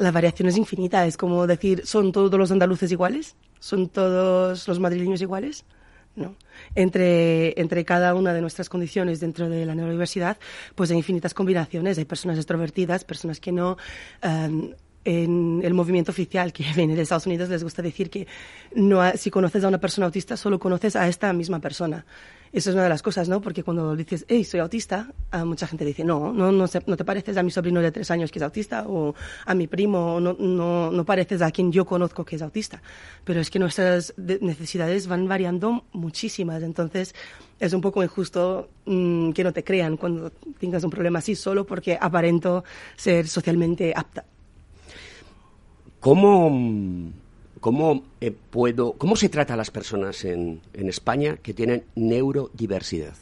La 0.00 0.10
variación 0.10 0.48
es 0.48 0.56
infinita, 0.56 1.06
es 1.06 1.16
como 1.18 1.46
decir, 1.46 1.86
¿son 1.86 2.10
todos 2.10 2.32
los 2.32 2.50
andaluces 2.50 2.90
iguales? 2.90 3.36
¿Son 3.58 3.90
todos 3.90 4.66
los 4.66 4.80
madrileños 4.80 5.20
iguales? 5.20 5.64
No. 6.16 6.36
Entre, 6.74 7.60
entre 7.60 7.84
cada 7.84 8.14
una 8.14 8.32
de 8.32 8.40
nuestras 8.40 8.70
condiciones 8.70 9.20
dentro 9.20 9.50
de 9.50 9.66
la 9.66 9.74
neurodiversidad, 9.74 10.38
pues 10.74 10.90
hay 10.90 10.96
infinitas 10.96 11.34
combinaciones. 11.34 11.98
Hay 11.98 12.06
personas 12.06 12.38
extrovertidas, 12.38 13.04
personas 13.04 13.40
que 13.40 13.52
no. 13.52 13.76
em, 14.22 14.72
en 15.04 15.60
el 15.64 15.74
movimiento 15.74 16.10
oficial 16.12 16.52
que 16.52 16.64
viene 16.76 16.94
de 16.96 17.02
Estados 17.02 17.26
Unidos 17.26 17.48
les 17.48 17.62
gusta 17.64 17.82
decir 17.82 18.10
que 18.10 18.26
no 18.74 19.00
ha- 19.02 19.12
si 19.16 19.30
conoces 19.30 19.64
a 19.64 19.68
una 19.68 19.78
persona 19.78 20.06
autista 20.06 20.36
solo 20.36 20.58
conoces 20.58 20.96
a 20.96 21.08
esta 21.08 21.32
misma 21.32 21.58
persona. 21.60 22.04
Eso 22.52 22.70
es 22.70 22.74
una 22.74 22.82
de 22.82 22.88
las 22.88 23.00
cosas, 23.00 23.28
¿no? 23.28 23.40
Porque 23.40 23.62
cuando 23.62 23.94
dices, 23.94 24.24
hey, 24.28 24.42
soy 24.42 24.58
autista, 24.58 25.12
a 25.30 25.44
mucha 25.44 25.68
gente 25.68 25.84
dice, 25.84 26.02
no, 26.02 26.32
no, 26.32 26.50
no, 26.50 26.64
no 26.86 26.96
te 26.96 27.04
pareces 27.04 27.36
a 27.36 27.44
mi 27.44 27.52
sobrino 27.52 27.80
de 27.80 27.92
tres 27.92 28.10
años 28.10 28.32
que 28.32 28.40
es 28.40 28.42
autista 28.42 28.86
o 28.88 29.14
a 29.46 29.54
mi 29.54 29.68
primo, 29.68 30.18
no, 30.18 30.32
no, 30.36 30.90
no 30.90 31.04
pareces 31.04 31.42
a 31.42 31.52
quien 31.52 31.70
yo 31.70 31.84
conozco 31.84 32.24
que 32.24 32.34
es 32.34 32.42
autista. 32.42 32.82
Pero 33.22 33.40
es 33.40 33.50
que 33.50 33.60
nuestras 33.60 34.12
de- 34.16 34.40
necesidades 34.40 35.06
van 35.06 35.28
variando 35.28 35.84
muchísimas, 35.92 36.64
entonces 36.64 37.14
es 37.60 37.72
un 37.72 37.80
poco 37.80 38.02
injusto 38.02 38.68
mm, 38.84 39.30
que 39.30 39.44
no 39.44 39.52
te 39.52 39.62
crean 39.62 39.96
cuando 39.96 40.30
tengas 40.58 40.82
un 40.82 40.90
problema 40.90 41.20
así 41.20 41.36
solo 41.36 41.64
porque 41.64 41.96
aparento 42.00 42.64
ser 42.96 43.28
socialmente 43.28 43.92
apta. 43.94 44.24
¿Cómo, 46.00 47.12
cómo 47.60 48.02
eh, 48.20 48.32
puedo, 48.50 48.94
cómo 48.94 49.16
se 49.16 49.28
trata 49.28 49.54
a 49.54 49.56
las 49.56 49.70
personas 49.70 50.24
en, 50.24 50.60
en 50.72 50.88
España 50.88 51.36
que 51.36 51.54
tienen 51.54 51.84
neurodiversidad? 51.94 53.14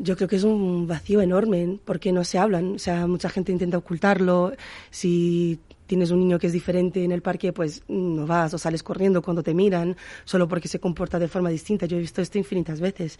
Yo 0.00 0.16
creo 0.16 0.28
que 0.28 0.36
es 0.36 0.44
un 0.44 0.86
vacío 0.86 1.20
enorme 1.20 1.78
porque 1.84 2.12
no 2.12 2.24
se 2.24 2.38
hablan. 2.38 2.74
O 2.74 2.78
sea, 2.78 3.06
mucha 3.06 3.28
gente 3.28 3.50
intenta 3.50 3.78
ocultarlo. 3.78 4.52
Si 4.90 5.58
tienes 5.88 6.10
un 6.10 6.20
niño 6.20 6.38
que 6.38 6.46
es 6.46 6.52
diferente 6.52 7.02
en 7.02 7.10
el 7.10 7.22
parque, 7.22 7.52
pues 7.52 7.82
no 7.88 8.26
vas 8.26 8.52
o 8.54 8.58
sales 8.58 8.82
corriendo 8.82 9.22
cuando 9.22 9.42
te 9.42 9.54
miran 9.54 9.96
solo 10.24 10.46
porque 10.46 10.68
se 10.68 10.78
comporta 10.78 11.18
de 11.18 11.28
forma 11.28 11.48
distinta. 11.48 11.86
Yo 11.86 11.96
he 11.96 12.00
visto 12.00 12.20
esto 12.22 12.38
infinitas 12.38 12.78
veces 12.78 13.18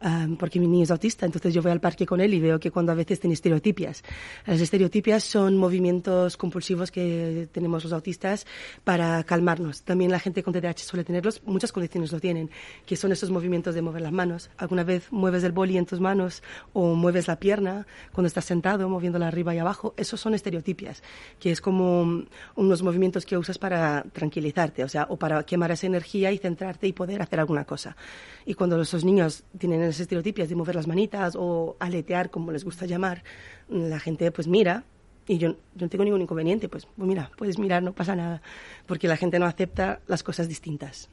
am, 0.00 0.36
porque 0.36 0.58
mi 0.58 0.66
niño 0.66 0.82
es 0.82 0.90
autista, 0.90 1.24
entonces 1.24 1.54
yo 1.54 1.62
voy 1.62 1.70
al 1.70 1.80
parque 1.80 2.04
con 2.04 2.20
él 2.20 2.34
y 2.34 2.40
veo 2.40 2.58
que 2.58 2.70
cuando 2.70 2.92
a 2.92 2.96
veces 2.96 3.20
tiene 3.20 3.34
estereotipias. 3.34 4.02
Las 4.46 4.60
estereotipias 4.60 5.22
son 5.22 5.56
movimientos 5.56 6.36
compulsivos 6.36 6.90
que 6.90 7.48
tenemos 7.52 7.84
los 7.84 7.92
autistas 7.92 8.46
para 8.82 9.22
calmarnos. 9.22 9.82
También 9.82 10.10
la 10.10 10.18
gente 10.18 10.42
con 10.42 10.52
TDAH 10.52 10.78
suele 10.78 11.04
tenerlos, 11.04 11.40
muchas 11.46 11.70
condiciones 11.70 12.10
lo 12.10 12.18
tienen, 12.18 12.50
que 12.84 12.96
son 12.96 13.12
esos 13.12 13.30
movimientos 13.30 13.76
de 13.76 13.82
mover 13.82 14.02
las 14.02 14.12
manos. 14.12 14.50
Alguna 14.56 14.82
vez 14.82 15.12
mueves 15.12 15.44
el 15.44 15.52
boli 15.52 15.78
en 15.78 15.86
tus 15.86 16.00
manos 16.00 16.42
o 16.72 16.94
mueves 16.96 17.28
la 17.28 17.38
pierna 17.38 17.86
cuando 18.12 18.26
estás 18.26 18.44
sentado, 18.44 18.88
moviéndola 18.88 19.28
arriba 19.28 19.54
y 19.54 19.58
abajo. 19.58 19.94
Esos 19.96 20.20
son 20.20 20.34
estereotipias, 20.34 21.04
que 21.38 21.52
es 21.52 21.60
como 21.60 22.07
unos 22.56 22.82
movimientos 22.82 23.24
que 23.24 23.36
usas 23.36 23.58
para 23.58 24.04
tranquilizarte, 24.12 24.84
o 24.84 24.88
sea, 24.88 25.06
o 25.08 25.16
para 25.16 25.42
quemar 25.44 25.70
esa 25.70 25.86
energía 25.86 26.32
y 26.32 26.38
centrarte 26.38 26.86
y 26.86 26.92
poder 26.92 27.22
hacer 27.22 27.40
alguna 27.40 27.64
cosa. 27.64 27.96
Y 28.44 28.54
cuando 28.54 28.80
esos 28.80 29.04
niños 29.04 29.44
tienen 29.58 29.82
esas 29.82 30.00
estereotipias 30.00 30.48
de 30.48 30.54
mover 30.54 30.74
las 30.74 30.86
manitas 30.86 31.34
o 31.36 31.76
aletear, 31.78 32.30
como 32.30 32.52
les 32.52 32.64
gusta 32.64 32.86
llamar, 32.86 33.22
la 33.68 34.00
gente 34.00 34.30
pues 34.30 34.46
mira 34.46 34.84
y 35.26 35.38
yo, 35.38 35.50
yo 35.74 35.86
no 35.86 35.88
tengo 35.88 36.04
ningún 36.04 36.22
inconveniente, 36.22 36.68
pues, 36.68 36.86
pues 36.86 37.06
mira, 37.06 37.30
puedes 37.36 37.58
mirar, 37.58 37.82
no 37.82 37.92
pasa 37.92 38.16
nada, 38.16 38.40
porque 38.86 39.08
la 39.08 39.16
gente 39.16 39.38
no 39.38 39.44
acepta 39.44 40.00
las 40.06 40.22
cosas 40.22 40.48
distintas. 40.48 41.10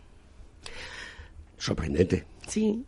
Sorprendente. 1.57 2.25
Sí, 2.47 2.85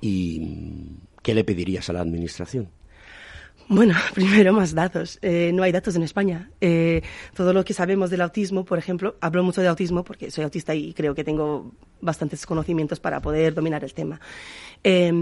¿Y 0.00 0.96
qué 1.22 1.34
le 1.34 1.44
pedirías 1.44 1.88
a 1.90 1.92
la 1.92 2.00
administración? 2.00 2.68
Bueno, 3.66 3.94
primero 4.14 4.52
más 4.52 4.74
datos. 4.74 5.18
Eh, 5.22 5.50
no 5.52 5.62
hay 5.62 5.72
datos 5.72 5.96
en 5.96 6.02
España. 6.02 6.50
Eh, 6.60 7.02
todo 7.34 7.52
lo 7.52 7.64
que 7.64 7.74
sabemos 7.74 8.10
del 8.10 8.20
autismo, 8.20 8.64
por 8.64 8.78
ejemplo, 8.78 9.16
hablo 9.20 9.42
mucho 9.42 9.60
de 9.60 9.68
autismo 9.68 10.04
porque 10.04 10.30
soy 10.30 10.44
autista 10.44 10.74
y 10.74 10.92
creo 10.94 11.14
que 11.14 11.24
tengo 11.24 11.72
bastantes 12.00 12.46
conocimientos 12.46 13.00
para 13.00 13.20
poder 13.20 13.54
dominar 13.54 13.84
el 13.84 13.92
tema. 13.92 14.20
Eh, 14.84 15.12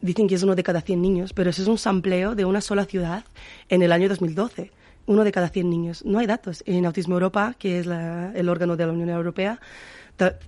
dicen 0.00 0.28
que 0.28 0.34
es 0.36 0.42
uno 0.42 0.54
de 0.54 0.62
cada 0.62 0.80
100 0.80 1.00
niños, 1.02 1.32
pero 1.32 1.50
eso 1.50 1.62
es 1.62 1.68
un 1.68 1.78
sampleo 1.78 2.34
de 2.34 2.44
una 2.44 2.60
sola 2.60 2.84
ciudad 2.84 3.24
en 3.68 3.82
el 3.82 3.90
año 3.92 4.08
2012. 4.08 4.70
Uno 5.06 5.24
de 5.24 5.32
cada 5.32 5.48
100 5.48 5.70
niños. 5.70 6.04
No 6.04 6.18
hay 6.18 6.26
datos. 6.26 6.62
En 6.66 6.84
Autismo 6.84 7.14
Europa, 7.14 7.54
que 7.58 7.78
es 7.78 7.86
la- 7.86 8.30
el 8.34 8.46
órgano 8.50 8.76
de 8.76 8.84
la 8.86 8.92
Unión 8.92 9.08
Europea, 9.08 9.58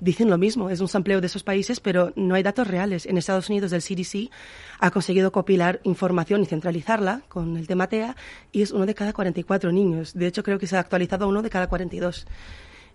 dicen 0.00 0.30
lo 0.30 0.38
mismo, 0.38 0.70
es 0.70 0.80
un 0.80 0.88
sampleo 0.88 1.20
de 1.20 1.26
esos 1.26 1.42
países, 1.42 1.80
pero 1.80 2.12
no 2.16 2.34
hay 2.34 2.42
datos 2.42 2.66
reales. 2.66 3.06
En 3.06 3.18
Estados 3.18 3.48
Unidos 3.48 3.72
el 3.72 3.82
CDC 3.82 4.30
ha 4.78 4.90
conseguido 4.90 5.32
compilar 5.32 5.80
información 5.84 6.42
y 6.42 6.46
centralizarla 6.46 7.22
con 7.28 7.56
el 7.56 7.66
tema 7.66 7.88
TEA 7.88 8.16
y 8.52 8.62
es 8.62 8.70
uno 8.70 8.86
de 8.86 8.94
cada 8.94 9.12
44 9.12 9.72
niños. 9.72 10.14
De 10.14 10.26
hecho, 10.26 10.42
creo 10.42 10.58
que 10.58 10.66
se 10.66 10.76
ha 10.76 10.80
actualizado 10.80 11.24
a 11.24 11.28
uno 11.28 11.42
de 11.42 11.50
cada 11.50 11.68
42. 11.68 12.26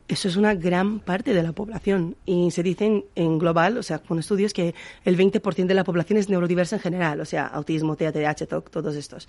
Eso 0.07 0.27
es 0.27 0.35
una 0.35 0.53
gran 0.53 0.99
parte 0.99 1.33
de 1.33 1.41
la 1.41 1.51
población 1.51 2.15
y 2.25 2.51
se 2.51 2.61
dicen 2.61 3.05
en 3.15 3.39
global, 3.39 3.77
o 3.77 3.83
sea, 3.83 3.99
con 3.99 4.19
estudios 4.19 4.53
que 4.53 4.75
el 5.03 5.17
20% 5.17 5.65
de 5.65 5.73
la 5.73 5.83
población 5.83 6.19
es 6.19 6.29
neurodiversa 6.29 6.75
en 6.75 6.81
general, 6.81 7.21
o 7.21 7.25
sea, 7.25 7.47
autismo, 7.47 7.95
TEA, 7.95 8.11
TDAH, 8.11 8.45
TOC, 8.47 8.69
todos 8.69 8.95
estos. 8.95 9.27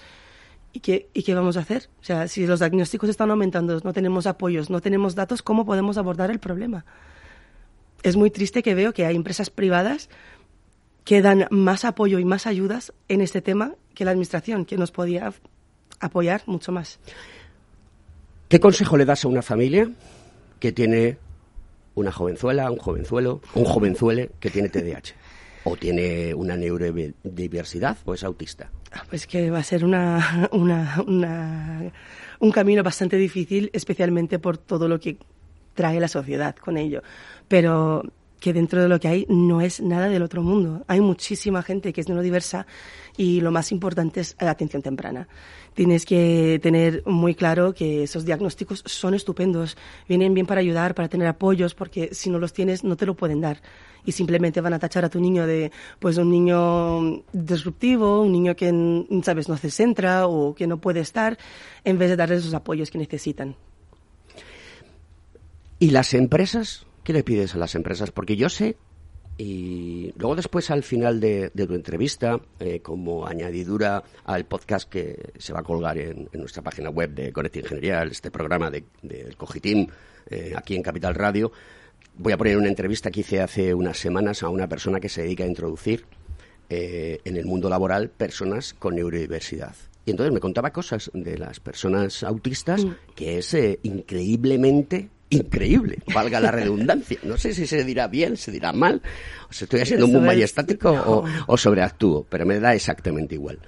¿Y 0.74 0.80
qué, 0.80 1.08
¿Y 1.14 1.22
qué 1.22 1.34
vamos 1.34 1.56
a 1.56 1.60
hacer? 1.60 1.88
O 2.02 2.04
sea, 2.04 2.28
si 2.28 2.46
los 2.46 2.58
diagnósticos 2.58 3.08
están 3.08 3.30
aumentando, 3.30 3.80
no 3.82 3.92
tenemos 3.94 4.26
apoyos, 4.26 4.68
no 4.68 4.82
tenemos 4.82 5.14
datos, 5.14 5.40
¿cómo 5.40 5.64
podemos 5.64 5.96
abordar 5.96 6.30
el 6.30 6.40
problema? 6.40 6.84
Es 8.08 8.16
muy 8.16 8.30
triste 8.30 8.62
que 8.62 8.74
veo 8.74 8.92
que 8.92 9.06
hay 9.06 9.16
empresas 9.16 9.50
privadas 9.50 10.08
que 11.04 11.22
dan 11.22 11.46
más 11.50 11.84
apoyo 11.84 12.18
y 12.18 12.24
más 12.24 12.46
ayudas 12.46 12.92
en 13.08 13.20
este 13.20 13.40
tema 13.40 13.74
que 13.94 14.04
la 14.04 14.10
administración, 14.10 14.64
que 14.64 14.76
nos 14.76 14.90
podía 14.90 15.32
apoyar 16.00 16.42
mucho 16.46 16.72
más. 16.72 16.98
¿Qué 18.48 18.60
consejo 18.60 18.96
le 18.96 19.04
das 19.04 19.24
a 19.24 19.28
una 19.28 19.42
familia 19.42 19.90
que 20.60 20.72
tiene 20.72 21.18
una 21.94 22.12
jovenzuela, 22.12 22.70
un 22.70 22.78
jovenzuelo, 22.78 23.40
un 23.54 23.64
jovenzuele 23.64 24.30
que 24.40 24.50
tiene 24.50 24.68
TDAH? 24.68 25.14
¿O 25.64 25.76
tiene 25.76 26.32
una 26.32 26.56
neurodiversidad 26.56 27.96
o 28.04 28.14
es 28.14 28.22
autista? 28.22 28.70
Ah, 28.92 29.02
Pues 29.08 29.26
que 29.26 29.50
va 29.50 29.58
a 29.58 29.64
ser 29.64 29.84
una, 29.84 30.48
una, 30.52 31.02
una- 31.06 31.92
un 32.38 32.52
camino 32.52 32.82
bastante 32.84 33.16
difícil, 33.16 33.70
especialmente 33.72 34.38
por 34.38 34.58
todo 34.58 34.86
lo 34.88 35.00
que 35.00 35.16
trae 35.76 36.00
la 36.00 36.08
sociedad 36.08 36.56
con 36.56 36.76
ello. 36.76 37.02
Pero 37.46 38.02
que 38.40 38.52
dentro 38.52 38.82
de 38.82 38.88
lo 38.88 39.00
que 39.00 39.08
hay 39.08 39.26
no 39.28 39.60
es 39.60 39.80
nada 39.80 40.08
del 40.08 40.22
otro 40.22 40.42
mundo. 40.42 40.84
Hay 40.88 41.00
muchísima 41.00 41.62
gente 41.62 41.92
que 41.92 42.00
es 42.00 42.08
neurodiversa 42.08 42.66
y 43.16 43.40
lo 43.40 43.50
más 43.50 43.72
importante 43.72 44.20
es 44.20 44.36
la 44.40 44.50
atención 44.50 44.82
temprana. 44.82 45.26
Tienes 45.74 46.04
que 46.04 46.60
tener 46.62 47.02
muy 47.06 47.34
claro 47.34 47.74
que 47.74 48.02
esos 48.02 48.24
diagnósticos 48.24 48.82
son 48.86 49.14
estupendos, 49.14 49.76
vienen 50.08 50.34
bien 50.34 50.46
para 50.46 50.60
ayudar, 50.60 50.94
para 50.94 51.08
tener 51.08 51.26
apoyos, 51.26 51.74
porque 51.74 52.10
si 52.12 52.30
no 52.30 52.38
los 52.38 52.52
tienes 52.52 52.84
no 52.84 52.96
te 52.96 53.06
lo 53.06 53.14
pueden 53.14 53.40
dar 53.40 53.60
y 54.04 54.12
simplemente 54.12 54.60
van 54.60 54.74
a 54.74 54.78
tachar 54.78 55.04
a 55.04 55.10
tu 55.10 55.20
niño 55.20 55.46
de 55.46 55.72
pues 55.98 56.16
un 56.16 56.30
niño 56.30 57.24
disruptivo, 57.32 58.22
un 58.22 58.32
niño 58.32 58.54
que 58.54 58.72
sabes 59.22 59.48
no 59.48 59.56
se 59.56 59.70
centra 59.70 60.26
o 60.26 60.54
que 60.54 60.66
no 60.66 60.78
puede 60.78 61.00
estar 61.00 61.36
en 61.84 61.98
vez 61.98 62.10
de 62.10 62.16
darles 62.16 62.40
esos 62.40 62.54
apoyos 62.54 62.90
que 62.90 62.98
necesitan. 62.98 63.56
¿Y 65.78 65.90
las 65.90 66.14
empresas? 66.14 66.86
¿Qué 67.04 67.12
le 67.12 67.22
pides 67.22 67.54
a 67.54 67.58
las 67.58 67.74
empresas? 67.74 68.10
Porque 68.10 68.36
yo 68.36 68.48
sé 68.48 68.76
y 69.38 70.12
luego 70.16 70.34
después 70.34 70.70
al 70.70 70.82
final 70.82 71.20
de, 71.20 71.50
tu 71.50 71.74
entrevista, 71.74 72.40
eh, 72.58 72.80
como 72.80 73.26
añadidura 73.26 74.02
al 74.24 74.46
podcast 74.46 74.88
que 74.88 75.32
se 75.36 75.52
va 75.52 75.60
a 75.60 75.62
colgar 75.62 75.98
en, 75.98 76.28
nuestra 76.32 76.62
página 76.62 76.88
web 76.88 77.10
de 77.10 77.32
Conecta 77.32 77.58
Ingeniería, 77.58 78.02
este 78.04 78.30
programa 78.30 78.70
del 78.70 78.84
de, 79.02 79.34
Cogitim, 79.36 79.88
eh, 80.30 80.54
aquí 80.56 80.74
en 80.74 80.82
Capital 80.82 81.14
Radio, 81.14 81.52
voy 82.16 82.32
a 82.32 82.38
poner 82.38 82.56
una 82.56 82.68
entrevista 82.68 83.10
que 83.10 83.20
hice 83.20 83.42
hace 83.42 83.74
unas 83.74 83.98
semanas 83.98 84.42
a 84.42 84.48
una 84.48 84.68
persona 84.68 85.00
que 85.00 85.10
se 85.10 85.22
dedica 85.22 85.44
a 85.44 85.48
introducir 85.48 86.06
eh, 86.70 87.20
en 87.24 87.36
el 87.36 87.44
mundo 87.44 87.68
laboral 87.68 88.08
personas 88.08 88.72
con 88.72 88.94
neurodiversidad. 88.94 89.74
Y 90.06 90.12
entonces 90.12 90.32
me 90.32 90.40
contaba 90.40 90.72
cosas 90.72 91.10
de 91.12 91.36
las 91.36 91.60
personas 91.60 92.22
autistas 92.22 92.84
mm. 92.84 92.92
que 93.14 93.38
es 93.38 93.54
increíblemente 93.82 95.10
increíble, 95.30 95.98
valga 96.14 96.40
la 96.40 96.50
redundancia. 96.50 97.18
No 97.22 97.36
sé 97.36 97.52
si 97.52 97.66
se 97.66 97.84
dirá 97.84 98.08
bien, 98.08 98.36
se 98.36 98.50
dirá 98.50 98.72
mal, 98.72 99.02
o 99.48 99.52
si 99.52 99.64
estoy 99.64 99.80
haciendo 99.80 100.06
muy 100.06 100.20
majestático 100.20 100.90
o, 100.90 101.24
o, 101.46 101.56
sobreactúo, 101.56 102.26
pero 102.28 102.46
me 102.46 102.60
da 102.60 102.74
exactamente 102.74 103.34
igual. 103.34 103.58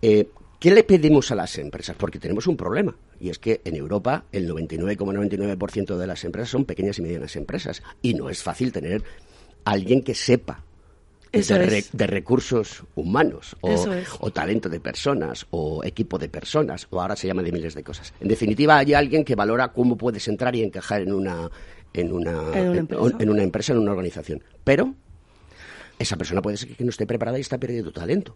Eh, 0.00 0.28
¿Qué 0.58 0.70
le 0.70 0.84
pedimos 0.84 1.30
a 1.32 1.34
las 1.34 1.58
empresas? 1.58 1.96
Porque 1.98 2.20
tenemos 2.20 2.46
un 2.46 2.56
problema, 2.56 2.94
y 3.18 3.30
es 3.30 3.38
que 3.38 3.60
en 3.64 3.74
Europa 3.74 4.26
el 4.30 4.48
99,99% 4.48 5.96
de 5.96 6.06
las 6.06 6.24
empresas 6.24 6.50
son 6.50 6.64
pequeñas 6.64 6.98
y 6.98 7.02
medianas 7.02 7.34
empresas, 7.34 7.82
y 8.00 8.14
no 8.14 8.28
es 8.30 8.42
fácil 8.42 8.70
tener 8.70 9.02
alguien 9.64 10.02
que 10.02 10.14
sepa 10.14 10.64
de, 11.32 12.06
recursos 12.06 12.84
humanos 12.94 13.56
o, 13.60 14.30
talento 14.30 14.68
de 14.68 14.80
personas 14.80 15.46
o 15.50 15.82
equipo 15.82 16.18
de 16.18 16.28
personas 16.28 16.86
o 16.90 17.00
ahora 17.00 17.16
se 17.16 17.26
llama 17.26 17.42
de 17.42 17.52
miles 17.52 17.74
de 17.74 17.82
cosas. 17.82 18.12
En 18.20 18.28
definitiva, 18.28 18.78
hay 18.78 18.94
alguien 18.94 19.24
que 19.24 19.34
valora 19.34 19.72
cómo 19.72 19.96
puedes 19.96 20.28
entrar 20.28 20.54
y 20.54 20.62
encajar 20.62 21.02
en 21.02 21.12
una 21.12 21.50
en 21.94 22.12
una, 22.12 22.52
en 22.54 23.28
una, 23.28 23.42
empresa. 23.42 23.72
en 23.72 23.78
una 23.78 23.90
organización. 23.90 24.42
Pero 24.64 24.94
esa 25.98 26.16
persona 26.16 26.42
puede 26.42 26.56
ser 26.56 26.70
que 26.70 26.84
no 26.84 26.90
esté 26.90 27.06
preparada 27.06 27.38
y 27.38 27.42
está 27.42 27.58
perdiendo 27.58 27.92
talento. 27.92 28.34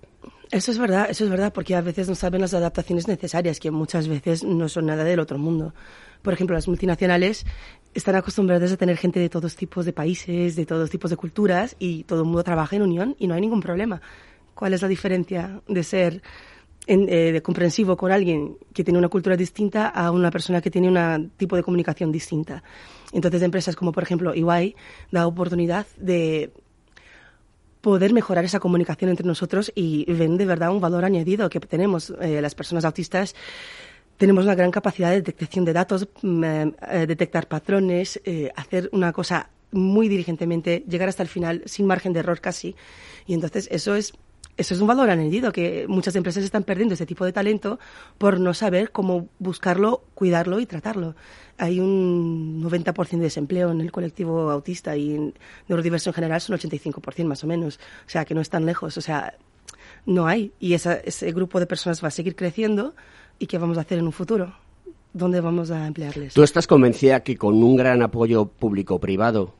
Eso 0.50 0.70
es 0.70 0.78
verdad, 0.78 1.08
eso 1.10 1.24
es 1.24 1.30
verdad, 1.30 1.52
porque 1.52 1.74
a 1.74 1.80
veces 1.80 2.08
no 2.08 2.14
saben 2.14 2.40
las 2.40 2.54
adaptaciones 2.54 3.08
necesarias, 3.08 3.58
que 3.58 3.70
muchas 3.70 4.08
veces 4.08 4.44
no 4.44 4.68
son 4.68 4.86
nada 4.86 5.04
del 5.04 5.20
otro 5.20 5.38
mundo. 5.38 5.74
Por 6.22 6.32
ejemplo, 6.32 6.54
las 6.54 6.68
multinacionales 6.68 7.44
están 7.96 8.14
acostumbradas 8.14 8.70
a 8.72 8.76
tener 8.76 8.96
gente 8.96 9.18
de 9.18 9.28
todos 9.28 9.56
tipos 9.56 9.86
de 9.86 9.92
países, 9.92 10.54
de 10.54 10.66
todos 10.66 10.90
tipos 10.90 11.10
de 11.10 11.16
culturas, 11.16 11.76
y 11.78 12.04
todo 12.04 12.20
el 12.20 12.26
mundo 12.26 12.44
trabaja 12.44 12.76
en 12.76 12.82
unión 12.82 13.16
y 13.18 13.26
no 13.26 13.34
hay 13.34 13.40
ningún 13.40 13.60
problema. 13.60 14.00
¿Cuál 14.54 14.74
es 14.74 14.82
la 14.82 14.88
diferencia 14.88 15.62
de 15.66 15.82
ser 15.82 16.22
eh, 16.86 17.32
de 17.32 17.42
comprensivo 17.42 17.96
con 17.96 18.12
alguien 18.12 18.58
que 18.72 18.84
tiene 18.84 18.98
una 18.98 19.08
cultura 19.08 19.36
distinta 19.36 19.88
a 19.88 20.10
una 20.10 20.30
persona 20.30 20.60
que 20.60 20.70
tiene 20.70 20.88
un 20.88 21.30
tipo 21.36 21.56
de 21.56 21.62
comunicación 21.62 22.12
distinta? 22.12 22.62
Entonces, 23.12 23.40
empresas 23.42 23.74
como, 23.74 23.92
por 23.92 24.02
ejemplo, 24.02 24.34
EY 24.34 24.76
da 25.10 25.26
oportunidad 25.26 25.86
de 25.96 26.52
poder 27.80 28.12
mejorar 28.12 28.44
esa 28.44 28.60
comunicación 28.60 29.10
entre 29.10 29.26
nosotros 29.26 29.72
y 29.74 30.04
ven 30.12 30.36
de 30.36 30.44
verdad 30.44 30.70
un 30.70 30.80
valor 30.80 31.04
añadido 31.04 31.48
que 31.48 31.60
tenemos 31.60 32.12
eh, 32.20 32.42
las 32.42 32.54
personas 32.54 32.84
autistas. 32.84 33.34
Tenemos 34.16 34.44
una 34.44 34.54
gran 34.54 34.70
capacidad 34.70 35.10
de 35.10 35.22
detección 35.22 35.64
de 35.64 35.72
datos, 35.72 36.08
mm, 36.22 36.44
eh, 36.44 37.06
detectar 37.06 37.48
patrones, 37.48 38.20
eh, 38.24 38.50
hacer 38.56 38.88
una 38.92 39.12
cosa 39.12 39.50
muy 39.72 40.08
diligentemente, 40.08 40.84
llegar 40.88 41.08
hasta 41.08 41.22
el 41.22 41.28
final 41.28 41.62
sin 41.66 41.86
margen 41.86 42.12
de 42.12 42.20
error 42.20 42.40
casi. 42.40 42.74
Y 43.26 43.34
entonces 43.34 43.68
eso 43.70 43.94
es 43.94 44.14
eso 44.56 44.72
es 44.72 44.80
un 44.80 44.86
valor 44.86 45.10
añadido 45.10 45.52
que 45.52 45.86
muchas 45.86 46.16
empresas 46.16 46.42
están 46.42 46.64
perdiendo 46.64 46.94
ese 46.94 47.04
tipo 47.04 47.26
de 47.26 47.32
talento 47.32 47.78
por 48.16 48.40
no 48.40 48.54
saber 48.54 48.90
cómo 48.90 49.28
buscarlo, 49.38 50.04
cuidarlo 50.14 50.60
y 50.60 50.66
tratarlo. 50.66 51.14
Hay 51.58 51.78
un 51.78 52.62
90% 52.62 53.18
de 53.18 53.24
desempleo 53.24 53.70
en 53.70 53.82
el 53.82 53.92
colectivo 53.92 54.50
autista 54.50 54.96
y 54.96 55.14
en 55.14 55.34
neurodiverso 55.68 56.10
en 56.10 56.14
general 56.14 56.40
son 56.40 56.56
85% 56.56 57.24
más 57.24 57.44
o 57.44 57.46
menos. 57.46 57.78
O 58.06 58.08
sea, 58.08 58.24
que 58.24 58.34
no 58.34 58.40
están 58.40 58.64
lejos. 58.64 58.96
O 58.96 59.02
sea, 59.02 59.34
no 60.06 60.26
hay. 60.26 60.52
Y 60.58 60.72
ese 60.72 61.32
grupo 61.32 61.60
de 61.60 61.66
personas 61.66 62.02
va 62.02 62.08
a 62.08 62.12
seguir 62.12 62.34
creciendo. 62.34 62.94
¿Y 63.38 63.46
qué 63.46 63.58
vamos 63.58 63.78
a 63.78 63.82
hacer 63.82 63.98
en 63.98 64.06
un 64.06 64.12
futuro? 64.12 64.54
¿Dónde 65.12 65.40
vamos 65.40 65.70
a 65.70 65.86
emplearles? 65.86 66.34
¿Tú 66.34 66.42
estás 66.42 66.66
convencida 66.66 67.20
que 67.20 67.36
con 67.36 67.62
un 67.62 67.76
gran 67.76 68.02
apoyo 68.02 68.46
público-privado 68.46 69.54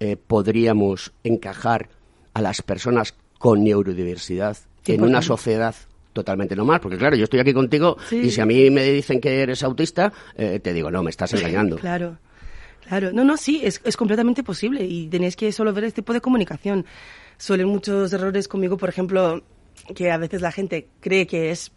eh, 0.00 0.16
podríamos 0.16 1.12
encajar 1.24 1.88
a 2.34 2.40
las 2.40 2.62
personas 2.62 3.14
con 3.38 3.64
neurodiversidad 3.64 4.56
en 4.86 5.02
una 5.02 5.22
sociedad 5.22 5.74
totalmente 6.12 6.54
normal, 6.54 6.80
porque 6.80 6.98
claro, 6.98 7.16
yo 7.16 7.24
estoy 7.24 7.40
aquí 7.40 7.52
contigo 7.52 7.96
y 8.10 8.30
si 8.30 8.40
a 8.40 8.46
mí 8.46 8.70
me 8.70 8.84
dicen 8.84 9.20
que 9.20 9.40
eres 9.42 9.62
autista, 9.62 10.12
eh, 10.36 10.60
te 10.60 10.72
digo, 10.72 10.90
no, 10.90 11.02
me 11.02 11.10
estás 11.10 11.32
engañando. 11.32 11.76
claro, 11.76 12.18
claro. 12.86 13.12
No, 13.12 13.24
no, 13.24 13.36
sí, 13.36 13.60
es, 13.64 13.80
es 13.84 13.96
completamente 13.96 14.42
posible 14.42 14.84
y 14.84 15.08
tenéis 15.08 15.36
que 15.36 15.50
solo 15.52 15.72
ver 15.72 15.84
este 15.84 16.02
tipo 16.02 16.12
de 16.12 16.20
comunicación. 16.20 16.84
Suelen 17.38 17.68
muchos 17.68 18.12
errores 18.12 18.46
conmigo, 18.48 18.76
por 18.76 18.88
ejemplo, 18.88 19.42
que 19.94 20.10
a 20.10 20.18
veces 20.18 20.42
la 20.42 20.52
gente 20.52 20.88
cree 21.00 21.26
que 21.26 21.50
es 21.50 21.72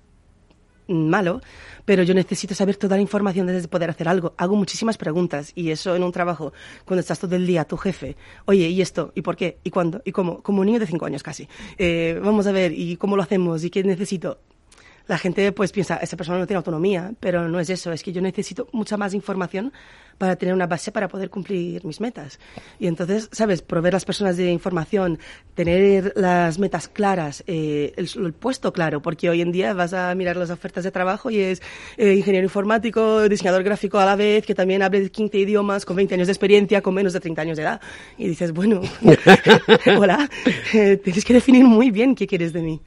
malo, 0.87 1.41
pero 1.85 2.03
yo 2.03 2.13
necesito 2.13 2.55
saber 2.55 2.77
toda 2.77 2.95
la 2.95 3.01
información 3.01 3.47
antes 3.47 3.63
de 3.63 3.67
poder 3.67 3.89
hacer 3.89 4.07
algo. 4.07 4.33
Hago 4.37 4.55
muchísimas 4.55 4.97
preguntas 4.97 5.51
y 5.55 5.71
eso 5.71 5.95
en 5.95 6.03
un 6.03 6.11
trabajo, 6.11 6.53
cuando 6.85 7.01
estás 7.01 7.19
todo 7.19 7.35
el 7.35 7.45
día 7.45 7.65
tu 7.65 7.77
jefe, 7.77 8.15
oye, 8.45 8.67
¿y 8.69 8.81
esto? 8.81 9.11
¿Y 9.15 9.21
por 9.21 9.35
qué? 9.35 9.57
¿Y 9.63 9.69
cuándo? 9.69 10.01
¿Y 10.05 10.11
cómo? 10.11 10.41
Como 10.41 10.61
un 10.61 10.67
niño 10.67 10.79
de 10.79 10.87
cinco 10.87 11.05
años 11.05 11.23
casi. 11.23 11.47
Eh, 11.77 12.19
vamos 12.23 12.47
a 12.47 12.51
ver, 12.51 12.71
¿y 12.73 12.97
cómo 12.97 13.15
lo 13.15 13.23
hacemos? 13.23 13.63
¿Y 13.63 13.69
qué 13.69 13.83
necesito? 13.83 14.39
La 15.07 15.17
gente 15.17 15.51
pues 15.51 15.71
piensa, 15.71 15.97
esa 15.97 16.17
persona 16.17 16.39
no 16.39 16.47
tiene 16.47 16.57
autonomía, 16.57 17.13
pero 17.19 17.47
no 17.47 17.59
es 17.59 17.69
eso, 17.69 17.91
es 17.91 18.03
que 18.03 18.11
yo 18.11 18.21
necesito 18.21 18.67
mucha 18.71 18.97
más 18.97 19.13
información 19.13 19.71
para 20.17 20.35
tener 20.35 20.55
una 20.55 20.67
base 20.67 20.91
para 20.91 21.07
poder 21.07 21.29
cumplir 21.29 21.83
mis 21.85 21.99
metas. 21.99 22.39
Y 22.79 22.87
entonces, 22.87 23.29
¿sabes? 23.31 23.61
Proveer 23.61 23.93
las 23.93 24.05
personas 24.05 24.37
de 24.37 24.51
información, 24.51 25.19
tener 25.55 26.13
las 26.15 26.57
metas 26.57 26.87
claras, 26.87 27.43
eh, 27.47 27.93
el, 27.97 28.33
puesto 28.33 28.71
claro, 28.71 29.01
porque 29.01 29.29
hoy 29.29 29.41
en 29.41 29.51
día 29.51 29.73
vas 29.73 29.93
a 29.93 30.13
mirar 30.15 30.37
las 30.37 30.49
ofertas 30.49 30.83
de 30.83 30.91
trabajo 30.91 31.29
y 31.29 31.39
es 31.39 31.61
eh, 31.97 32.13
ingeniero 32.13 32.45
informático, 32.45 33.27
diseñador 33.27 33.63
gráfico 33.63 33.99
a 33.99 34.05
la 34.05 34.15
vez, 34.15 34.45
que 34.45 34.55
también 34.55 34.81
hable 34.81 35.09
15 35.09 35.37
idiomas, 35.37 35.85
con 35.85 35.95
20 35.95 36.15
años 36.15 36.27
de 36.27 36.33
experiencia, 36.33 36.81
con 36.81 36.93
menos 36.93 37.13
de 37.13 37.19
30 37.19 37.41
años 37.41 37.57
de 37.57 37.63
edad. 37.63 37.81
Y 38.17 38.27
dices, 38.29 38.53
bueno, 38.53 38.81
hola, 39.97 40.29
eh, 40.73 40.97
tienes 40.97 41.25
que 41.25 41.33
definir 41.33 41.65
muy 41.65 41.91
bien 41.91 42.15
qué 42.15 42.25
quieres 42.25 42.53
de 42.53 42.61
mí. 42.61 42.81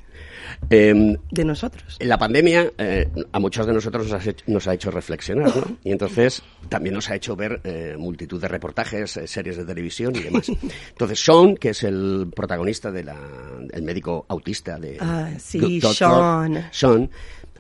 Em, 0.71 1.17
de 1.31 1.45
nosotros. 1.45 1.97
La 2.01 2.19
pandemia 2.19 2.73
eh, 2.79 3.09
a 3.33 3.39
muchos 3.39 3.67
de 3.67 3.73
nosotros 3.73 4.07
nos 4.47 4.67
ha, 4.67 4.75
hecho, 4.75 4.91
reflexionar, 4.91 5.55
¿no? 5.55 5.79
Y 5.85 5.93
entonces 5.93 6.43
también 6.69 6.95
nos 6.95 7.09
ha 7.11 7.17
hecho 7.17 7.37
ver 7.37 7.61
eh, 7.65 7.97
multitud 7.99 8.41
de 8.41 8.49
reportajes, 8.49 9.17
eh, 9.17 9.27
series 9.27 9.57
de 9.57 9.65
televisión 9.65 10.15
y 10.17 10.21
demás. 10.21 10.49
Entonces 10.91 11.25
Sean, 11.25 11.57
que 11.57 11.71
es 11.71 11.83
el 11.83 12.31
protagonista 12.35 12.91
de 12.91 13.09
el 13.73 13.83
médico 13.83 14.27
autista 14.29 14.79
de 14.79 14.99
ah, 15.01 15.31
sí, 15.39 15.81
Sean. 15.81 16.69
Sean, 16.71 17.11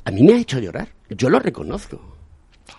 a 0.04 0.10
mí 0.10 0.22
me 0.22 0.34
ha 0.34 0.38
hecho 0.38 0.58
llorar. 0.58 0.88
Yo 1.10 1.30
lo 1.30 1.38
reconozco. 1.38 2.16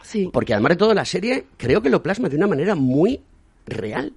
Sí. 0.03 0.29
Porque 0.31 0.53
además 0.53 0.71
de 0.71 0.75
todo 0.75 0.93
la 0.93 1.05
serie 1.05 1.45
creo 1.57 1.81
que 1.81 1.89
lo 1.89 2.03
plasma 2.03 2.29
de 2.29 2.37
una 2.37 2.47
manera 2.47 2.75
muy 2.75 3.21
real. 3.65 4.13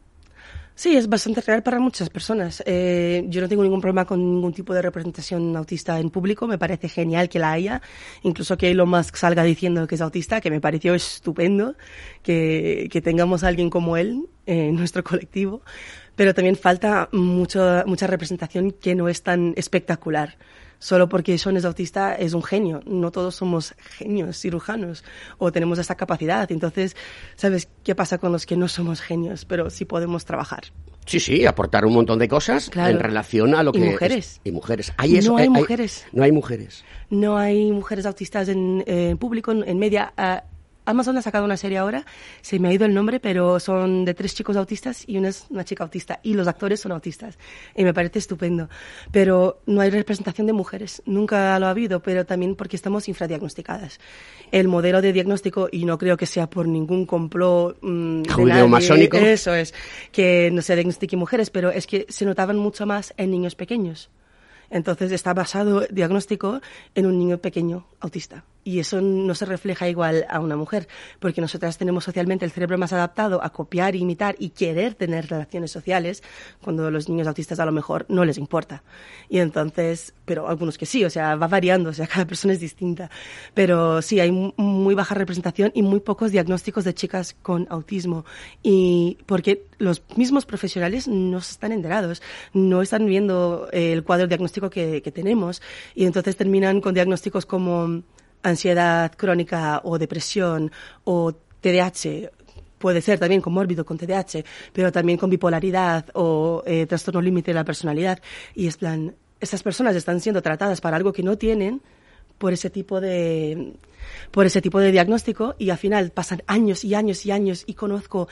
Sí, 0.83 0.97
es 0.97 1.09
bastante 1.09 1.40
real 1.42 1.62
para 1.62 1.79
muchas 1.79 2.11
personas. 2.11 2.61
Eh, 2.66 3.23
yo 3.29 3.40
no 3.40 3.49
tengo 3.49 3.62
ningún 3.62 3.81
problema 3.81 4.05
con 4.05 4.18
ningún 4.18 4.53
tipo 4.53 4.75
de 4.75 4.83
representación 4.83 5.57
autista 5.57 6.01
en 6.01 6.11
público. 6.11 6.49
Me 6.49 6.59
parece 6.59 6.88
genial 6.88 7.29
que 7.29 7.38
la 7.38 7.53
haya. 7.53 7.81
Incluso 8.25 8.57
que 8.57 8.68
Elon 8.73 8.88
Musk 8.88 9.14
salga 9.14 9.45
diciendo 9.45 9.87
que 9.87 9.95
es 9.95 10.01
autista, 10.01 10.40
que 10.40 10.51
me 10.51 10.61
pareció 10.61 10.97
estupendo 10.97 11.77
que, 12.25 12.88
que 12.90 13.01
tengamos 13.01 13.45
a 13.45 13.47
alguien 13.47 13.71
como 13.71 13.97
él 13.97 14.27
en 14.45 14.75
nuestro 14.75 15.05
colectivo. 15.05 15.62
Pero 16.16 16.35
también 16.35 16.57
falta 16.57 17.09
mucho, 17.12 17.85
mucha 17.87 18.09
representación 18.09 18.73
que 18.73 18.97
no 18.97 19.09
es 19.09 19.23
tan 19.23 19.55
espectacular 19.57 20.37
solo 20.83 21.09
porque 21.09 21.38
Sean 21.38 21.57
es 21.57 21.64
autista 21.64 22.14
es 22.16 22.35
un 22.35 22.42
genio. 22.42 22.83
No 22.87 23.12
todos 23.12 23.37
somos 23.37 23.75
genios 23.79 24.37
cirujanos 24.40 25.05
o 25.38 25.53
tenemos 25.53 25.79
esa 25.79 25.95
capacidad. 25.95 26.51
Entonces, 26.51 26.97
¿sabes 27.37 27.68
qué 27.85 27.95
pasa 27.95 28.18
con 28.18 28.33
los 28.33 28.47
que 28.47 28.57
no 28.57 28.66
somos 28.66 29.01
genios, 29.01 29.45
pero 29.45 29.71
sí 29.71 29.85
podemos 29.85 30.25
trabajar? 30.25 30.64
Sí, 31.07 31.21
sí, 31.21 31.47
aportar 31.47 31.85
un 31.85 31.95
montón 31.95 32.18
de 32.18 32.29
cosas 32.29 32.68
en 32.75 32.99
relación 32.99 33.55
a 33.55 33.62
lo 33.62 33.73
que... 33.73 33.79
Y 33.79 33.90
mujeres. 33.90 34.40
y 34.42 34.51
mujeres. 34.51 34.92
Hay 34.97 35.21
no 35.21 35.37
hay, 35.37 35.49
mujeres. 35.49 36.05
no 36.12 36.25
hay 36.25 36.33
mujeres. 36.33 36.85
No 37.11 37.37
hay 37.37 37.71
mujeres 37.71 38.05
autistas 38.05 38.49
en, 38.49 39.16
público, 39.18 39.53
en, 39.53 39.79
media. 39.79 40.12
Ah, 40.16 40.45
Amazon 40.85 41.16
ha 41.16 41.23
sacado 41.23 41.45
una 41.45 41.57
serie 41.57 41.79
ahora, 41.79 42.05
se 42.40 42.59
me 42.59 42.68
ha 42.68 42.73
ido 42.73 42.85
el 42.85 42.95
nombre, 42.95 43.21
pero 43.21 43.61
son 43.61 44.05
de 44.05 44.14
tres 44.14 44.35
chicos 44.35 44.57
autistas 44.57 45.05
y 45.07 45.18
una 45.18 45.29
es 45.29 45.47
una 45.51 45.64
chica 45.64 45.85
autista. 45.85 46.21
Y 46.23 46.35
los 46.35 46.49
actores 46.49 46.81
son 46.81 46.92
autistas. 46.92 47.38
Y 47.77 47.85
me 47.85 47.95
parece 47.95 48.18
estupendo. 48.18 48.68
Pero 49.11 49.61
no 49.66 49.81
hay 49.81 49.90
representación 49.90 50.47
de 50.47 50.53
mujeres. 50.53 51.03
Nunca 51.07 51.59
lo 51.59 51.66
ha 51.66 51.71
habido, 51.71 52.01
pero 52.01 52.27
también 52.27 52.57
porque 52.57 52.77
estamos 52.77 53.09
infradiagnosticadas. 53.09 54.01
El 54.51 54.68
modelo 54.68 55.01
de 55.01 55.12
diagnóstico, 55.12 55.68
y 55.71 55.85
no 55.85 55.99
creo 55.99 56.16
que 56.16 56.27
sea 56.27 56.51
por 56.51 56.66
ningún 56.66 57.07
complot 57.07 57.79
mm, 57.81 58.23
nadie, 58.23 58.66
masónico. 58.66 59.16
Eso 59.16 59.55
es, 59.55 59.75
que 60.11 60.51
no 60.53 60.62
se 60.62 60.75
diagnostiquen 60.75 61.18
mujeres, 61.18 61.51
pero 61.51 61.71
es 61.71 61.87
que 61.87 62.07
se 62.09 62.25
notaban 62.25 62.59
mucho 62.59 62.87
más 62.87 63.14
en 63.16 63.31
niños 63.31 63.55
pequeños. 63.55 64.11
Entonces 64.71 65.12
está 65.12 65.35
basado 65.35 65.87
diagnóstico 65.90 66.61
en 66.95 67.07
un 67.07 67.18
niño 67.18 67.38
pequeño 67.38 67.87
autista. 68.01 68.45
Y 68.64 68.79
eso 68.79 69.01
no 69.01 69.35
se 69.35 69.44
refleja 69.44 69.88
igual 69.88 70.25
a 70.29 70.38
una 70.38 70.57
mujer, 70.57 70.87
porque 71.18 71.40
nosotras 71.40 71.79
tenemos 71.79 72.05
socialmente 72.05 72.44
el 72.44 72.53
cerebro 72.53 72.79
más 72.79 72.92
adaptado 72.92 73.42
a 73.42 73.51
copiar, 73.51 73.96
imitar 73.96 74.37
y 74.38 74.51
querer 74.51 74.94
tener 74.94 75.29
relaciones 75.29 75.72
sociales, 75.72 76.22
cuando 76.62 76.88
los 76.90 77.09
niños 77.09 77.27
autistas 77.27 77.59
a 77.59 77.66
lo 77.66 77.72
mejor 77.72 78.07
no 78.09 78.25
les 78.25 78.38
importa. 78.38 78.85
Y 79.29 79.38
entonces, 79.38 80.14
pero 80.25 80.48
algunos 80.48 80.79
que 80.79 80.87
sí, 80.87 81.05
o 81.05 81.11
sea, 81.11 81.35
va 81.35 81.48
variando, 81.48 81.90
o 81.90 81.92
sea, 81.92 82.07
cada 82.12 82.25
persona 82.27 82.53
es 82.55 82.61
distinta. 82.61 83.11
Pero 83.53 84.01
sí, 84.01 84.20
hay 84.20 84.31
mu- 84.31 84.53
muy 84.57 84.94
baja 84.94 85.14
representación 85.16 85.72
y 85.75 85.83
muy 85.83 85.98
pocos 86.01 86.31
diagnósticos 86.31 86.85
de 86.85 86.94
chicas 86.94 87.35
con 87.42 87.66
autismo. 87.68 88.25
Y 88.62 89.18
porque 89.27 89.66
los 89.79 90.03
mismos 90.16 90.46
profesionales 90.46 91.09
no 91.09 91.38
están 91.38 91.72
enterados, 91.72 92.22
no 92.53 92.81
están 92.81 93.07
viendo 93.07 93.68
el 93.72 94.05
cuadro 94.05 94.29
diagnóstico 94.29 94.70
que 94.70 95.01
tenemos. 95.12 95.62
Y 95.96 96.05
entonces 96.05 96.37
terminan 96.37 96.81
con 96.81 96.94
diagnósticos 96.94 97.44
como 97.44 98.03
ansiedad 98.42 99.12
crónica 99.16 99.81
o 99.85 99.98
depresión 99.98 100.70
o 101.05 101.33
TDAH. 101.61 102.31
Puede 102.78 103.00
ser 103.00 103.18
también 103.18 103.40
comórbido 103.40 103.85
con 103.85 103.96
TDAH, 103.96 104.44
pero 104.72 104.90
también 104.90 105.18
con 105.18 105.31
bipolaridad 105.31 106.07
o 106.14 106.62
eh, 106.66 106.87
trastorno 106.87 107.20
límite 107.20 107.52
de 107.52 107.55
la 107.55 107.64
personalidad. 107.64 108.20
Y 108.55 108.66
es 108.66 108.76
plan, 108.76 109.14
estas 109.40 109.62
personas 109.62 109.94
están 109.94 110.20
siendo 110.20 110.42
tratadas 110.42 110.81
para 110.81 110.96
algo 110.96 111.12
que 111.12 111.22
no 111.22 111.38
tienen 111.38 111.81
por 112.38 112.52
ese 112.52 112.70
tipo 112.70 113.00
de 113.00 113.74
por 114.33 114.46
ese 114.46 114.61
tipo 114.61 114.81
de 114.81 114.90
diagnóstico 114.90 115.55
y 115.59 115.70
al 115.70 115.78
final 115.78 116.11
pasan 116.11 116.42
años 116.48 116.85
y 116.85 116.94
años 116.94 117.24
y 117.24 117.31
años 117.31 117.62
y 117.66 117.74
conozco 117.74 118.28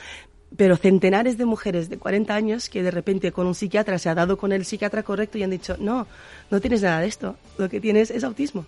pero 0.57 0.75
centenares 0.75 1.37
de 1.37 1.45
mujeres 1.45 1.89
de 1.89 1.97
40 1.97 2.35
años 2.35 2.69
que 2.69 2.83
de 2.83 2.91
repente 2.91 3.31
con 3.31 3.47
un 3.47 3.55
psiquiatra 3.55 3.97
se 3.97 4.09
ha 4.09 4.15
dado 4.15 4.37
con 4.37 4.51
el 4.51 4.65
psiquiatra 4.65 5.03
correcto 5.03 5.37
y 5.37 5.43
han 5.43 5.49
dicho, 5.49 5.77
no, 5.79 6.07
no 6.49 6.59
tienes 6.59 6.81
nada 6.81 6.99
de 6.99 7.07
esto, 7.07 7.37
lo 7.57 7.69
que 7.69 7.79
tienes 7.79 8.11
es 8.11 8.23
autismo. 8.23 8.65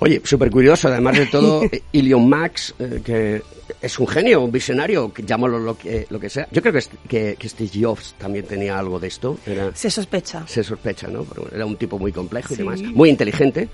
Oye, 0.00 0.20
súper 0.24 0.50
curioso, 0.50 0.88
además 0.88 1.16
de 1.16 1.26
todo, 1.26 1.62
Ilion 1.92 2.28
Max, 2.28 2.74
eh, 2.78 3.00
que 3.04 3.42
es 3.80 3.98
un 3.98 4.06
genio, 4.08 4.40
un 4.42 4.50
visionario, 4.52 5.12
llámalo 5.24 5.58
lo 5.58 5.78
que, 5.78 6.06
lo 6.10 6.18
que 6.20 6.28
sea. 6.28 6.48
Yo 6.50 6.60
creo 6.60 6.72
que, 6.72 6.78
est- 6.80 6.92
que, 7.08 7.36
que 7.38 7.48
Steve 7.48 7.70
Jobs 7.80 8.14
también 8.18 8.44
tenía 8.44 8.78
algo 8.78 8.98
de 8.98 9.08
esto, 9.08 9.38
era, 9.46 9.70
Se 9.74 9.90
sospecha. 9.90 10.46
se 10.46 10.62
sospecha, 10.64 11.06
¿no? 11.08 11.22
Pero 11.24 11.48
era 11.54 11.64
un 11.64 11.76
tipo 11.76 11.98
muy 11.98 12.12
complejo 12.12 12.52
y 12.52 12.56
Sí. 12.56 12.62
demás, 12.62 12.82
muy 12.82 13.08
inteligente. 13.08 13.68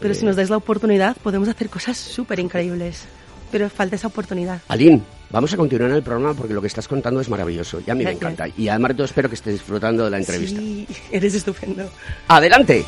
Pero 0.00 0.12
Eh, 0.12 0.16
si 0.16 0.24
nos 0.24 0.34
dais 0.36 0.50
la 0.50 0.56
oportunidad, 0.56 1.16
podemos 1.18 1.48
hacer 1.48 1.68
cosas 1.68 1.96
súper 1.96 2.38
increíbles. 2.40 3.04
Pero 3.52 3.70
falta 3.70 3.94
esa 3.96 4.08
oportunidad. 4.08 4.60
Aline, 4.68 5.02
vamos 5.30 5.52
a 5.52 5.56
continuar 5.56 5.90
en 5.90 5.96
el 5.96 6.02
programa 6.02 6.34
porque 6.34 6.52
lo 6.52 6.60
que 6.60 6.66
estás 6.66 6.88
contando 6.88 7.20
es 7.20 7.28
maravilloso 7.28 7.80
y 7.86 7.90
a 7.90 7.94
mí 7.94 7.98
me 8.04 8.10
Gracias. 8.10 8.32
encanta. 8.32 8.54
Y 8.60 8.68
además 8.68 8.88
de 8.90 8.94
todo 8.96 9.04
espero 9.04 9.28
que 9.28 9.36
estés 9.36 9.52
disfrutando 9.54 10.04
de 10.04 10.10
la 10.10 10.18
entrevista. 10.18 10.58
Sí, 10.58 10.86
eres 11.12 11.34
estupendo. 11.34 11.88
¡Adelante! 12.28 12.84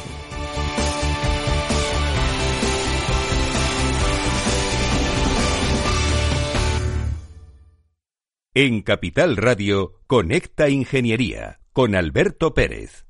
En 8.60 8.82
Capital 8.82 9.36
Radio, 9.36 9.92
Conecta 10.08 10.68
Ingeniería 10.68 11.60
con 11.72 11.94
Alberto 11.94 12.54
Pérez. 12.54 13.06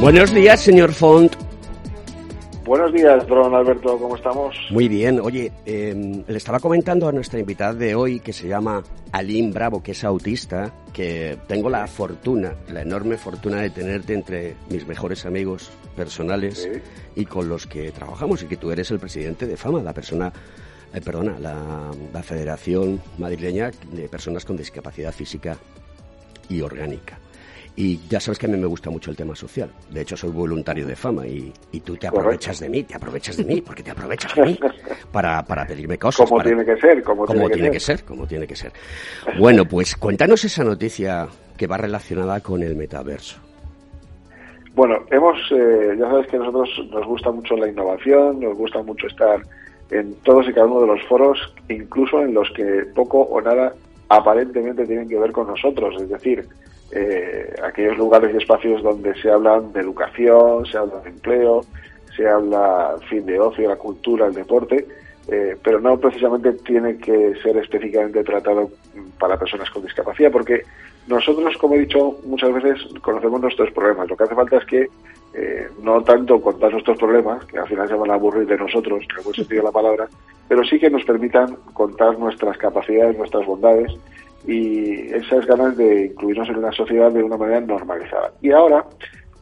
Buenos 0.00 0.32
días, 0.32 0.62
señor 0.62 0.94
Font. 0.94 1.36
Buenos 2.64 2.92
días, 2.92 3.26
don 3.26 3.52
Alberto, 3.54 3.98
¿cómo 3.98 4.14
estamos? 4.14 4.54
Muy 4.70 4.86
bien, 4.86 5.18
oye, 5.20 5.50
eh, 5.66 6.22
le 6.26 6.36
estaba 6.36 6.60
comentando 6.60 7.08
a 7.08 7.12
nuestra 7.12 7.40
invitada 7.40 7.74
de 7.74 7.96
hoy 7.96 8.20
que 8.20 8.32
se 8.32 8.46
llama 8.46 8.84
Aline 9.10 9.50
Bravo, 9.52 9.82
que 9.82 9.90
es 9.92 10.04
autista, 10.04 10.72
que 10.92 11.36
tengo 11.48 11.68
la 11.68 11.88
fortuna, 11.88 12.54
la 12.68 12.82
enorme 12.82 13.16
fortuna 13.16 13.62
de 13.62 13.70
tenerte 13.70 14.14
entre 14.14 14.54
mis 14.70 14.86
mejores 14.86 15.26
amigos 15.26 15.72
personales 15.96 16.62
Sí. 16.62 16.80
y 17.16 17.24
con 17.24 17.48
los 17.48 17.66
que 17.66 17.90
trabajamos 17.90 18.42
y 18.44 18.46
que 18.46 18.56
tú 18.56 18.70
eres 18.70 18.90
el 18.92 19.00
presidente 19.00 19.46
de 19.48 19.56
FAMA, 19.56 19.82
la 19.82 19.92
persona, 19.92 20.32
eh, 20.94 21.00
perdona, 21.00 21.38
la, 21.40 21.90
la 22.12 22.22
Federación 22.22 23.02
Madrileña 23.18 23.72
de 23.90 24.08
Personas 24.08 24.44
con 24.44 24.56
Discapacidad 24.56 25.12
Física 25.12 25.56
y 26.48 26.60
Orgánica. 26.60 27.18
Y 27.74 28.00
ya 28.08 28.20
sabes 28.20 28.38
que 28.38 28.44
a 28.46 28.48
mí 28.50 28.58
me 28.58 28.66
gusta 28.66 28.90
mucho 28.90 29.10
el 29.10 29.16
tema 29.16 29.34
social. 29.34 29.70
De 29.90 30.02
hecho, 30.02 30.14
soy 30.16 30.30
voluntario 30.30 30.86
de 30.86 30.94
fama 30.94 31.26
y, 31.26 31.50
y 31.72 31.80
tú 31.80 31.94
te 31.96 32.00
Correcto. 32.08 32.18
aprovechas 32.20 32.60
de 32.60 32.68
mí, 32.68 32.82
te 32.82 32.94
aprovechas 32.94 33.36
de 33.38 33.44
mí, 33.44 33.60
porque 33.62 33.82
te 33.82 33.90
aprovechas 33.90 34.34
de 34.34 34.42
mí 34.44 34.58
para, 35.12 35.42
para 35.42 35.66
pedirme 35.66 35.96
cosas. 35.98 36.26
Como 36.28 36.36
para- 36.38 36.50
tiene 36.50 36.64
que 36.66 36.76
ser, 36.78 37.02
como, 37.02 37.24
como 37.24 37.38
tiene, 37.40 37.54
tiene 37.54 37.68
que 37.68 37.72
que 37.74 37.80
ser. 37.80 37.96
ser, 37.98 38.06
como 38.06 38.26
tiene 38.26 38.46
que 38.46 38.56
ser. 38.56 38.72
Bueno, 39.38 39.64
pues 39.64 39.96
cuéntanos 39.96 40.44
esa 40.44 40.62
noticia 40.64 41.26
que 41.56 41.66
va 41.66 41.78
relacionada 41.78 42.40
con 42.40 42.62
el 42.62 42.76
metaverso. 42.76 43.38
Bueno, 44.74 44.96
hemos, 45.10 45.36
eh, 45.50 45.96
ya 45.98 46.06
sabes 46.10 46.26
que 46.28 46.36
a 46.36 46.40
nosotros 46.40 46.70
nos 46.90 47.06
gusta 47.06 47.30
mucho 47.30 47.56
la 47.56 47.68
innovación, 47.68 48.40
nos 48.40 48.56
gusta 48.56 48.82
mucho 48.82 49.06
estar 49.06 49.40
en 49.90 50.14
todos 50.24 50.48
y 50.48 50.52
cada 50.52 50.66
uno 50.66 50.80
de 50.82 50.86
los 50.86 51.02
foros, 51.06 51.38
incluso 51.68 52.22
en 52.22 52.32
los 52.32 52.50
que 52.56 52.84
poco 52.94 53.20
o 53.20 53.40
nada 53.42 53.74
aparentemente 54.08 54.86
tienen 54.86 55.08
que 55.08 55.18
ver 55.18 55.32
con 55.32 55.46
nosotros, 55.46 55.94
es 56.00 56.08
decir, 56.08 56.46
eh, 56.92 57.54
aquellos 57.62 57.96
lugares 57.96 58.34
y 58.34 58.36
espacios 58.36 58.82
donde 58.82 59.14
se 59.14 59.30
hablan 59.30 59.72
de 59.72 59.80
educación, 59.80 60.66
se 60.66 60.76
habla 60.76 61.00
de 61.00 61.08
empleo, 61.08 61.64
se 62.14 62.28
habla, 62.28 62.96
fin, 63.08 63.24
de 63.24 63.40
ocio, 63.40 63.68
la 63.68 63.76
cultura, 63.76 64.26
el 64.26 64.34
deporte, 64.34 64.86
eh, 65.28 65.56
pero 65.62 65.80
no 65.80 65.98
precisamente 65.98 66.52
tiene 66.52 66.98
que 66.98 67.34
ser 67.42 67.56
específicamente 67.56 68.22
tratado 68.24 68.70
para 69.18 69.38
personas 69.38 69.70
con 69.70 69.82
discapacidad, 69.82 70.30
porque 70.30 70.64
nosotros, 71.06 71.56
como 71.56 71.74
he 71.74 71.80
dicho 71.80 72.18
muchas 72.26 72.52
veces, 72.52 72.80
conocemos 73.00 73.40
nuestros 73.40 73.70
problemas. 73.70 74.10
Lo 74.10 74.16
que 74.16 74.24
hace 74.24 74.34
falta 74.34 74.58
es 74.58 74.64
que 74.66 74.88
eh, 75.34 75.68
no 75.82 76.02
tanto 76.02 76.42
contar 76.42 76.72
nuestros 76.72 76.98
problemas, 76.98 77.44
que 77.46 77.58
al 77.58 77.68
final 77.68 77.88
se 77.88 77.94
van 77.94 78.10
a 78.10 78.14
aburrir 78.14 78.46
de 78.46 78.58
nosotros, 78.58 79.02
en 79.08 79.16
el 79.16 79.24
buen 79.24 79.34
sentido 79.34 79.62
de 79.62 79.66
la 79.66 79.72
palabra, 79.72 80.08
pero 80.46 80.62
sí 80.64 80.78
que 80.78 80.90
nos 80.90 81.04
permitan 81.04 81.56
contar 81.72 82.18
nuestras 82.18 82.58
capacidades, 82.58 83.16
nuestras 83.16 83.46
bondades 83.46 83.92
y 84.46 85.12
esas 85.14 85.46
ganas 85.46 85.76
de 85.76 86.06
incluirnos 86.06 86.48
en 86.48 86.56
una 86.56 86.72
sociedad 86.72 87.10
de 87.12 87.22
una 87.22 87.36
manera 87.36 87.60
normalizada. 87.60 88.32
Y 88.40 88.50
ahora, 88.50 88.84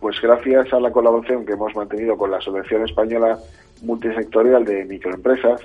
pues 0.01 0.21
gracias 0.21 0.73
a 0.73 0.81
la 0.81 0.91
colaboración 0.91 1.45
que 1.45 1.53
hemos 1.53 1.75
mantenido 1.75 2.17
con 2.17 2.31
la 2.31 2.39
Asociación 2.39 2.85
Española 2.85 3.39
Multisectorial 3.83 4.65
de 4.65 4.85
Microempresas, 4.85 5.61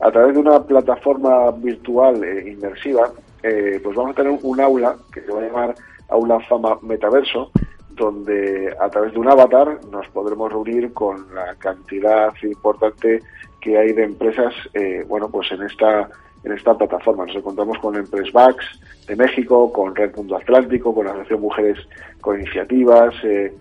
a 0.00 0.10
través 0.10 0.34
de 0.34 0.40
una 0.40 0.62
plataforma 0.62 1.50
virtual 1.50 2.22
eh, 2.22 2.50
inmersiva, 2.52 3.10
eh, 3.42 3.80
pues 3.82 3.96
vamos 3.96 4.12
a 4.12 4.14
tener 4.14 4.38
un 4.42 4.60
aula 4.60 4.96
que 5.12 5.20
se 5.22 5.32
va 5.32 5.40
a 5.40 5.46
llamar 5.46 5.74
Aula 6.08 6.40
Fama 6.40 6.78
Metaverso, 6.82 7.50
donde 7.90 8.74
a 8.80 8.88
través 8.88 9.12
de 9.12 9.18
un 9.18 9.28
avatar 9.28 9.78
nos 9.90 10.06
podremos 10.08 10.52
reunir 10.52 10.92
con 10.92 11.34
la 11.34 11.54
cantidad 11.56 12.32
importante 12.42 13.20
que 13.60 13.76
hay 13.76 13.92
de 13.92 14.04
empresas, 14.04 14.54
eh, 14.72 15.04
bueno, 15.08 15.28
pues 15.28 15.50
en 15.50 15.62
esta 15.62 16.08
en 16.44 16.52
esta 16.52 16.76
plataforma. 16.76 17.26
Nos 17.26 17.36
encontramos 17.36 17.78
con 17.78 17.96
Empresvax 17.96 18.64
de 19.06 19.16
México, 19.16 19.72
con 19.72 19.94
Red 19.94 20.16
Mundo 20.16 20.36
Atlántico, 20.36 20.94
con 20.94 21.06
la 21.06 21.12
Asociación 21.12 21.40
Mujeres 21.40 21.78
con 22.20 22.40
Iniciativas, 22.40 23.14
eh, 23.24 23.52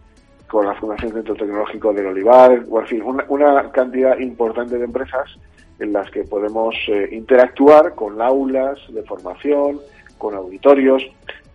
con 0.48 0.66
la 0.66 0.76
Fundación 0.76 1.14
Centro 1.14 1.36
Tecnológico 1.36 1.94
del 1.94 2.08
Olivar, 2.08 2.64
o 2.70 2.80
en 2.80 2.88
fin, 2.88 3.02
una, 3.04 3.26
una 3.28 3.72
cantidad 3.72 4.18
importante 4.18 4.78
de 4.78 4.86
empresas 4.86 5.38
en 5.80 5.94
las 5.94 6.10
que 6.10 6.24
podemos 6.24 6.76
eh, 6.88 7.10
interactuar 7.12 7.94
con 7.96 8.22
aulas 8.22 8.80
de 8.90 9.04
formación, 9.04 9.80
con 10.18 10.34
auditorios. 10.36 11.04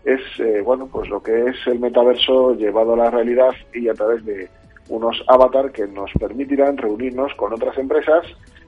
Es, 0.05 0.21
eh, 0.39 0.63
bueno, 0.65 0.89
pues 0.91 1.09
lo 1.09 1.23
que 1.23 1.47
es 1.47 1.57
el 1.67 1.79
metaverso 1.79 2.55
llevado 2.55 2.95
a 2.95 2.97
la 2.97 3.11
realidad 3.11 3.51
y 3.73 3.89
a 3.89 3.95
través 3.95 4.25
de 4.25 4.49
unos 4.89 5.23
avatar 5.29 5.73
que 5.73 5.87
nos 5.87 6.11
permitirán 6.19 6.77
reunirnos 6.77 7.33
con 7.35 7.53
otras 7.53 7.79
empresas, 7.79 8.27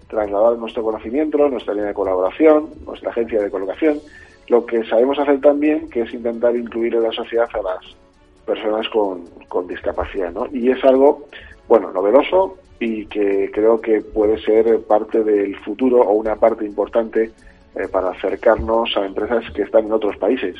trasladar 0.08 0.58
nuestro 0.58 0.82
conocimiento, 0.82 1.48
nuestra 1.48 1.74
línea 1.74 1.88
de 1.88 1.94
colaboración, 1.94 2.70
nuestra 2.86 3.10
agencia 3.10 3.42
de 3.42 3.50
colocación, 3.50 4.00
lo 4.48 4.66
que 4.66 4.84
sabemos 4.84 5.18
hacer 5.18 5.40
también, 5.40 5.88
que 5.88 6.02
es 6.02 6.12
intentar 6.12 6.54
incluir 6.56 6.94
en 6.94 7.02
la 7.02 7.12
sociedad 7.12 7.48
a 7.52 7.62
las 7.62 7.96
personas 8.44 8.88
con, 8.90 9.24
con 9.48 9.66
discapacidad, 9.66 10.32
¿no? 10.32 10.46
Y 10.52 10.70
es 10.70 10.84
algo, 10.84 11.26
bueno, 11.66 11.90
novedoso 11.92 12.58
y 12.78 13.06
que 13.06 13.50
creo 13.52 13.80
que 13.80 14.02
puede 14.02 14.38
ser 14.42 14.80
parte 14.82 15.22
del 15.22 15.56
futuro 15.60 16.02
o 16.02 16.12
una 16.12 16.36
parte 16.36 16.64
importante 16.64 17.32
eh, 17.74 17.88
para 17.88 18.10
acercarnos 18.10 18.96
a 18.96 19.06
empresas 19.06 19.44
que 19.52 19.62
están 19.62 19.86
en 19.86 19.92
otros 19.92 20.16
países 20.16 20.56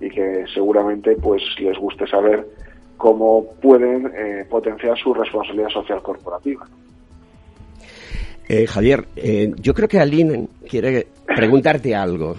y 0.00 0.08
que 0.10 0.44
seguramente 0.52 1.16
pues 1.16 1.42
les 1.58 1.76
guste 1.78 2.06
saber 2.06 2.46
cómo 2.96 3.44
pueden 3.60 4.10
eh, 4.14 4.46
potenciar 4.48 4.96
su 4.96 5.12
responsabilidad 5.12 5.70
social 5.70 6.00
corporativa. 6.02 6.66
Eh, 8.48 8.66
Javier, 8.66 9.06
eh, 9.16 9.52
yo 9.56 9.74
creo 9.74 9.88
que 9.88 10.00
Aline 10.00 10.48
quiere 10.68 11.06
preguntarte 11.26 11.94
algo 11.94 12.36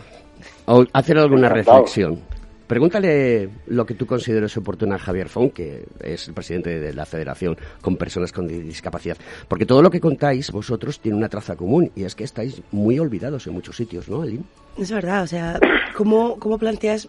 o 0.66 0.86
hacer 0.94 1.18
alguna 1.18 1.50
reflexión. 1.50 2.20
Pregúntale 2.68 3.48
lo 3.68 3.86
que 3.86 3.94
tú 3.94 4.08
consideres 4.08 4.58
oportuno 4.58 4.96
a 4.96 4.98
Javier 4.98 5.30
Font, 5.30 5.54
que 5.54 5.86
es 6.00 6.28
el 6.28 6.34
presidente 6.34 6.80
de 6.80 6.94
la 6.94 7.06
Federación 7.06 7.56
con 7.80 7.96
Personas 7.96 8.32
con 8.32 8.48
Discapacidad. 8.48 9.18
Porque 9.48 9.68
todo 9.68 9.84
lo 9.84 9.92
que 9.92 10.00
contáis 10.00 10.52
vosotros 10.52 11.00
tiene 11.00 11.18
una 11.18 11.30
traza 11.30 11.56
común 11.56 11.92
y 11.96 12.06
es 12.06 12.16
que 12.16 12.24
estáis 12.24 12.62
muy 12.72 12.98
olvidados 12.98 13.46
en 13.46 13.54
muchos 13.54 13.76
sitios, 13.76 14.10
¿no, 14.10 14.24
Aline? 14.24 14.44
Es 14.80 14.92
verdad, 14.92 15.24
o 15.24 15.28
sea, 15.28 15.60
¿cómo, 15.96 16.40
cómo 16.40 16.58
planteas 16.58 17.08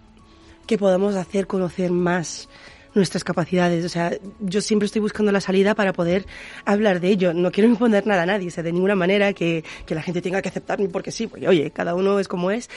que 0.66 0.76
podamos 0.76 1.16
hacer 1.16 1.46
conocer 1.46 1.90
más 1.90 2.50
nuestras 2.96 3.22
capacidades? 3.22 3.84
O 3.84 3.88
sea, 3.88 4.10
yo 4.40 4.60
siempre 4.60 4.86
estoy 4.86 5.00
buscando 5.00 5.30
la 5.30 5.40
salida 5.40 5.76
para 5.76 5.92
poder 5.92 6.24
hablar 6.64 6.98
de 6.98 7.08
ello. 7.10 7.32
No 7.32 7.52
quiero 7.52 7.68
imponer 7.70 8.04
nada 8.06 8.22
a 8.22 8.26
nadie, 8.26 8.48
o 8.48 8.50
sea, 8.50 8.64
de 8.64 8.72
ninguna 8.72 8.96
manera 8.96 9.32
que, 9.32 9.62
que 9.86 9.94
la 9.94 10.02
gente 10.02 10.20
tenga 10.20 10.42
que 10.42 10.48
aceptarme 10.48 10.88
porque 10.88 11.12
sí, 11.12 11.28
porque 11.28 11.46
oye, 11.46 11.70
cada 11.70 11.94
uno 11.94 12.18
es 12.18 12.26
como 12.26 12.50
es, 12.50 12.68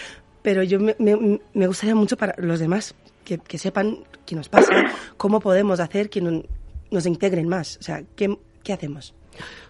pero 0.43 0.61
yo 0.61 0.79
me, 0.79 0.95
me, 0.99 1.39
me 1.53 1.67
gustaría 1.67 1.95
mucho 1.95 2.15
para 2.17 2.35
los 2.37 2.59
demás 2.59 2.93
que, 3.25 3.39
que 3.39 3.57
sepan 3.57 3.97
qué 4.25 4.35
nos 4.35 4.49
pasa, 4.49 4.71
cómo 5.17 5.39
podemos 5.39 5.79
hacer 5.79 6.09
que 6.09 6.21
no- 6.21 6.43
nos 6.91 7.05
integren 7.05 7.47
más, 7.47 7.77
o 7.77 7.83
sea, 7.83 8.03
¿qué, 8.15 8.35
qué 8.63 8.73
hacemos? 8.73 9.13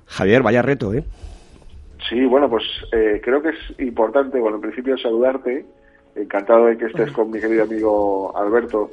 Javier, 0.06 0.42
vaya 0.42 0.62
reto, 0.62 0.94
¿eh? 0.94 1.04
Sí, 2.10 2.26
bueno, 2.26 2.50
pues 2.50 2.64
eh, 2.94 3.22
creo 3.24 3.42
que 3.42 3.50
es 3.50 3.80
importante, 3.80 4.40
bueno, 4.40 4.56
en 4.56 4.62
principio 4.62 4.98
saludarte, 4.98 5.66
encantado 6.16 6.66
de 6.68 6.78
que 6.78 6.86
estés 6.86 7.12
con 7.12 7.30
mi 7.30 7.40
querido 7.40 7.64
amigo 7.64 8.36
Alberto, 8.38 8.90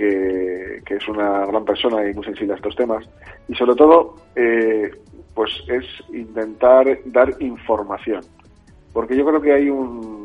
que, 0.00 0.94
es 0.94 1.08
una 1.08 1.46
gran 1.46 1.64
persona 1.64 2.08
y 2.08 2.14
muy 2.14 2.24
sensible 2.24 2.54
a 2.54 2.56
estos 2.56 2.74
temas, 2.74 3.08
y 3.48 3.54
sobre 3.54 3.74
todo, 3.76 4.16
eh, 4.34 4.90
pues 5.34 5.50
es 5.68 5.84
intentar 6.12 6.98
dar 7.06 7.34
información, 7.40 8.22
porque 8.92 9.16
yo 9.16 9.24
creo 9.24 9.40
que 9.40 9.52
hay 9.52 9.70
un, 9.70 10.18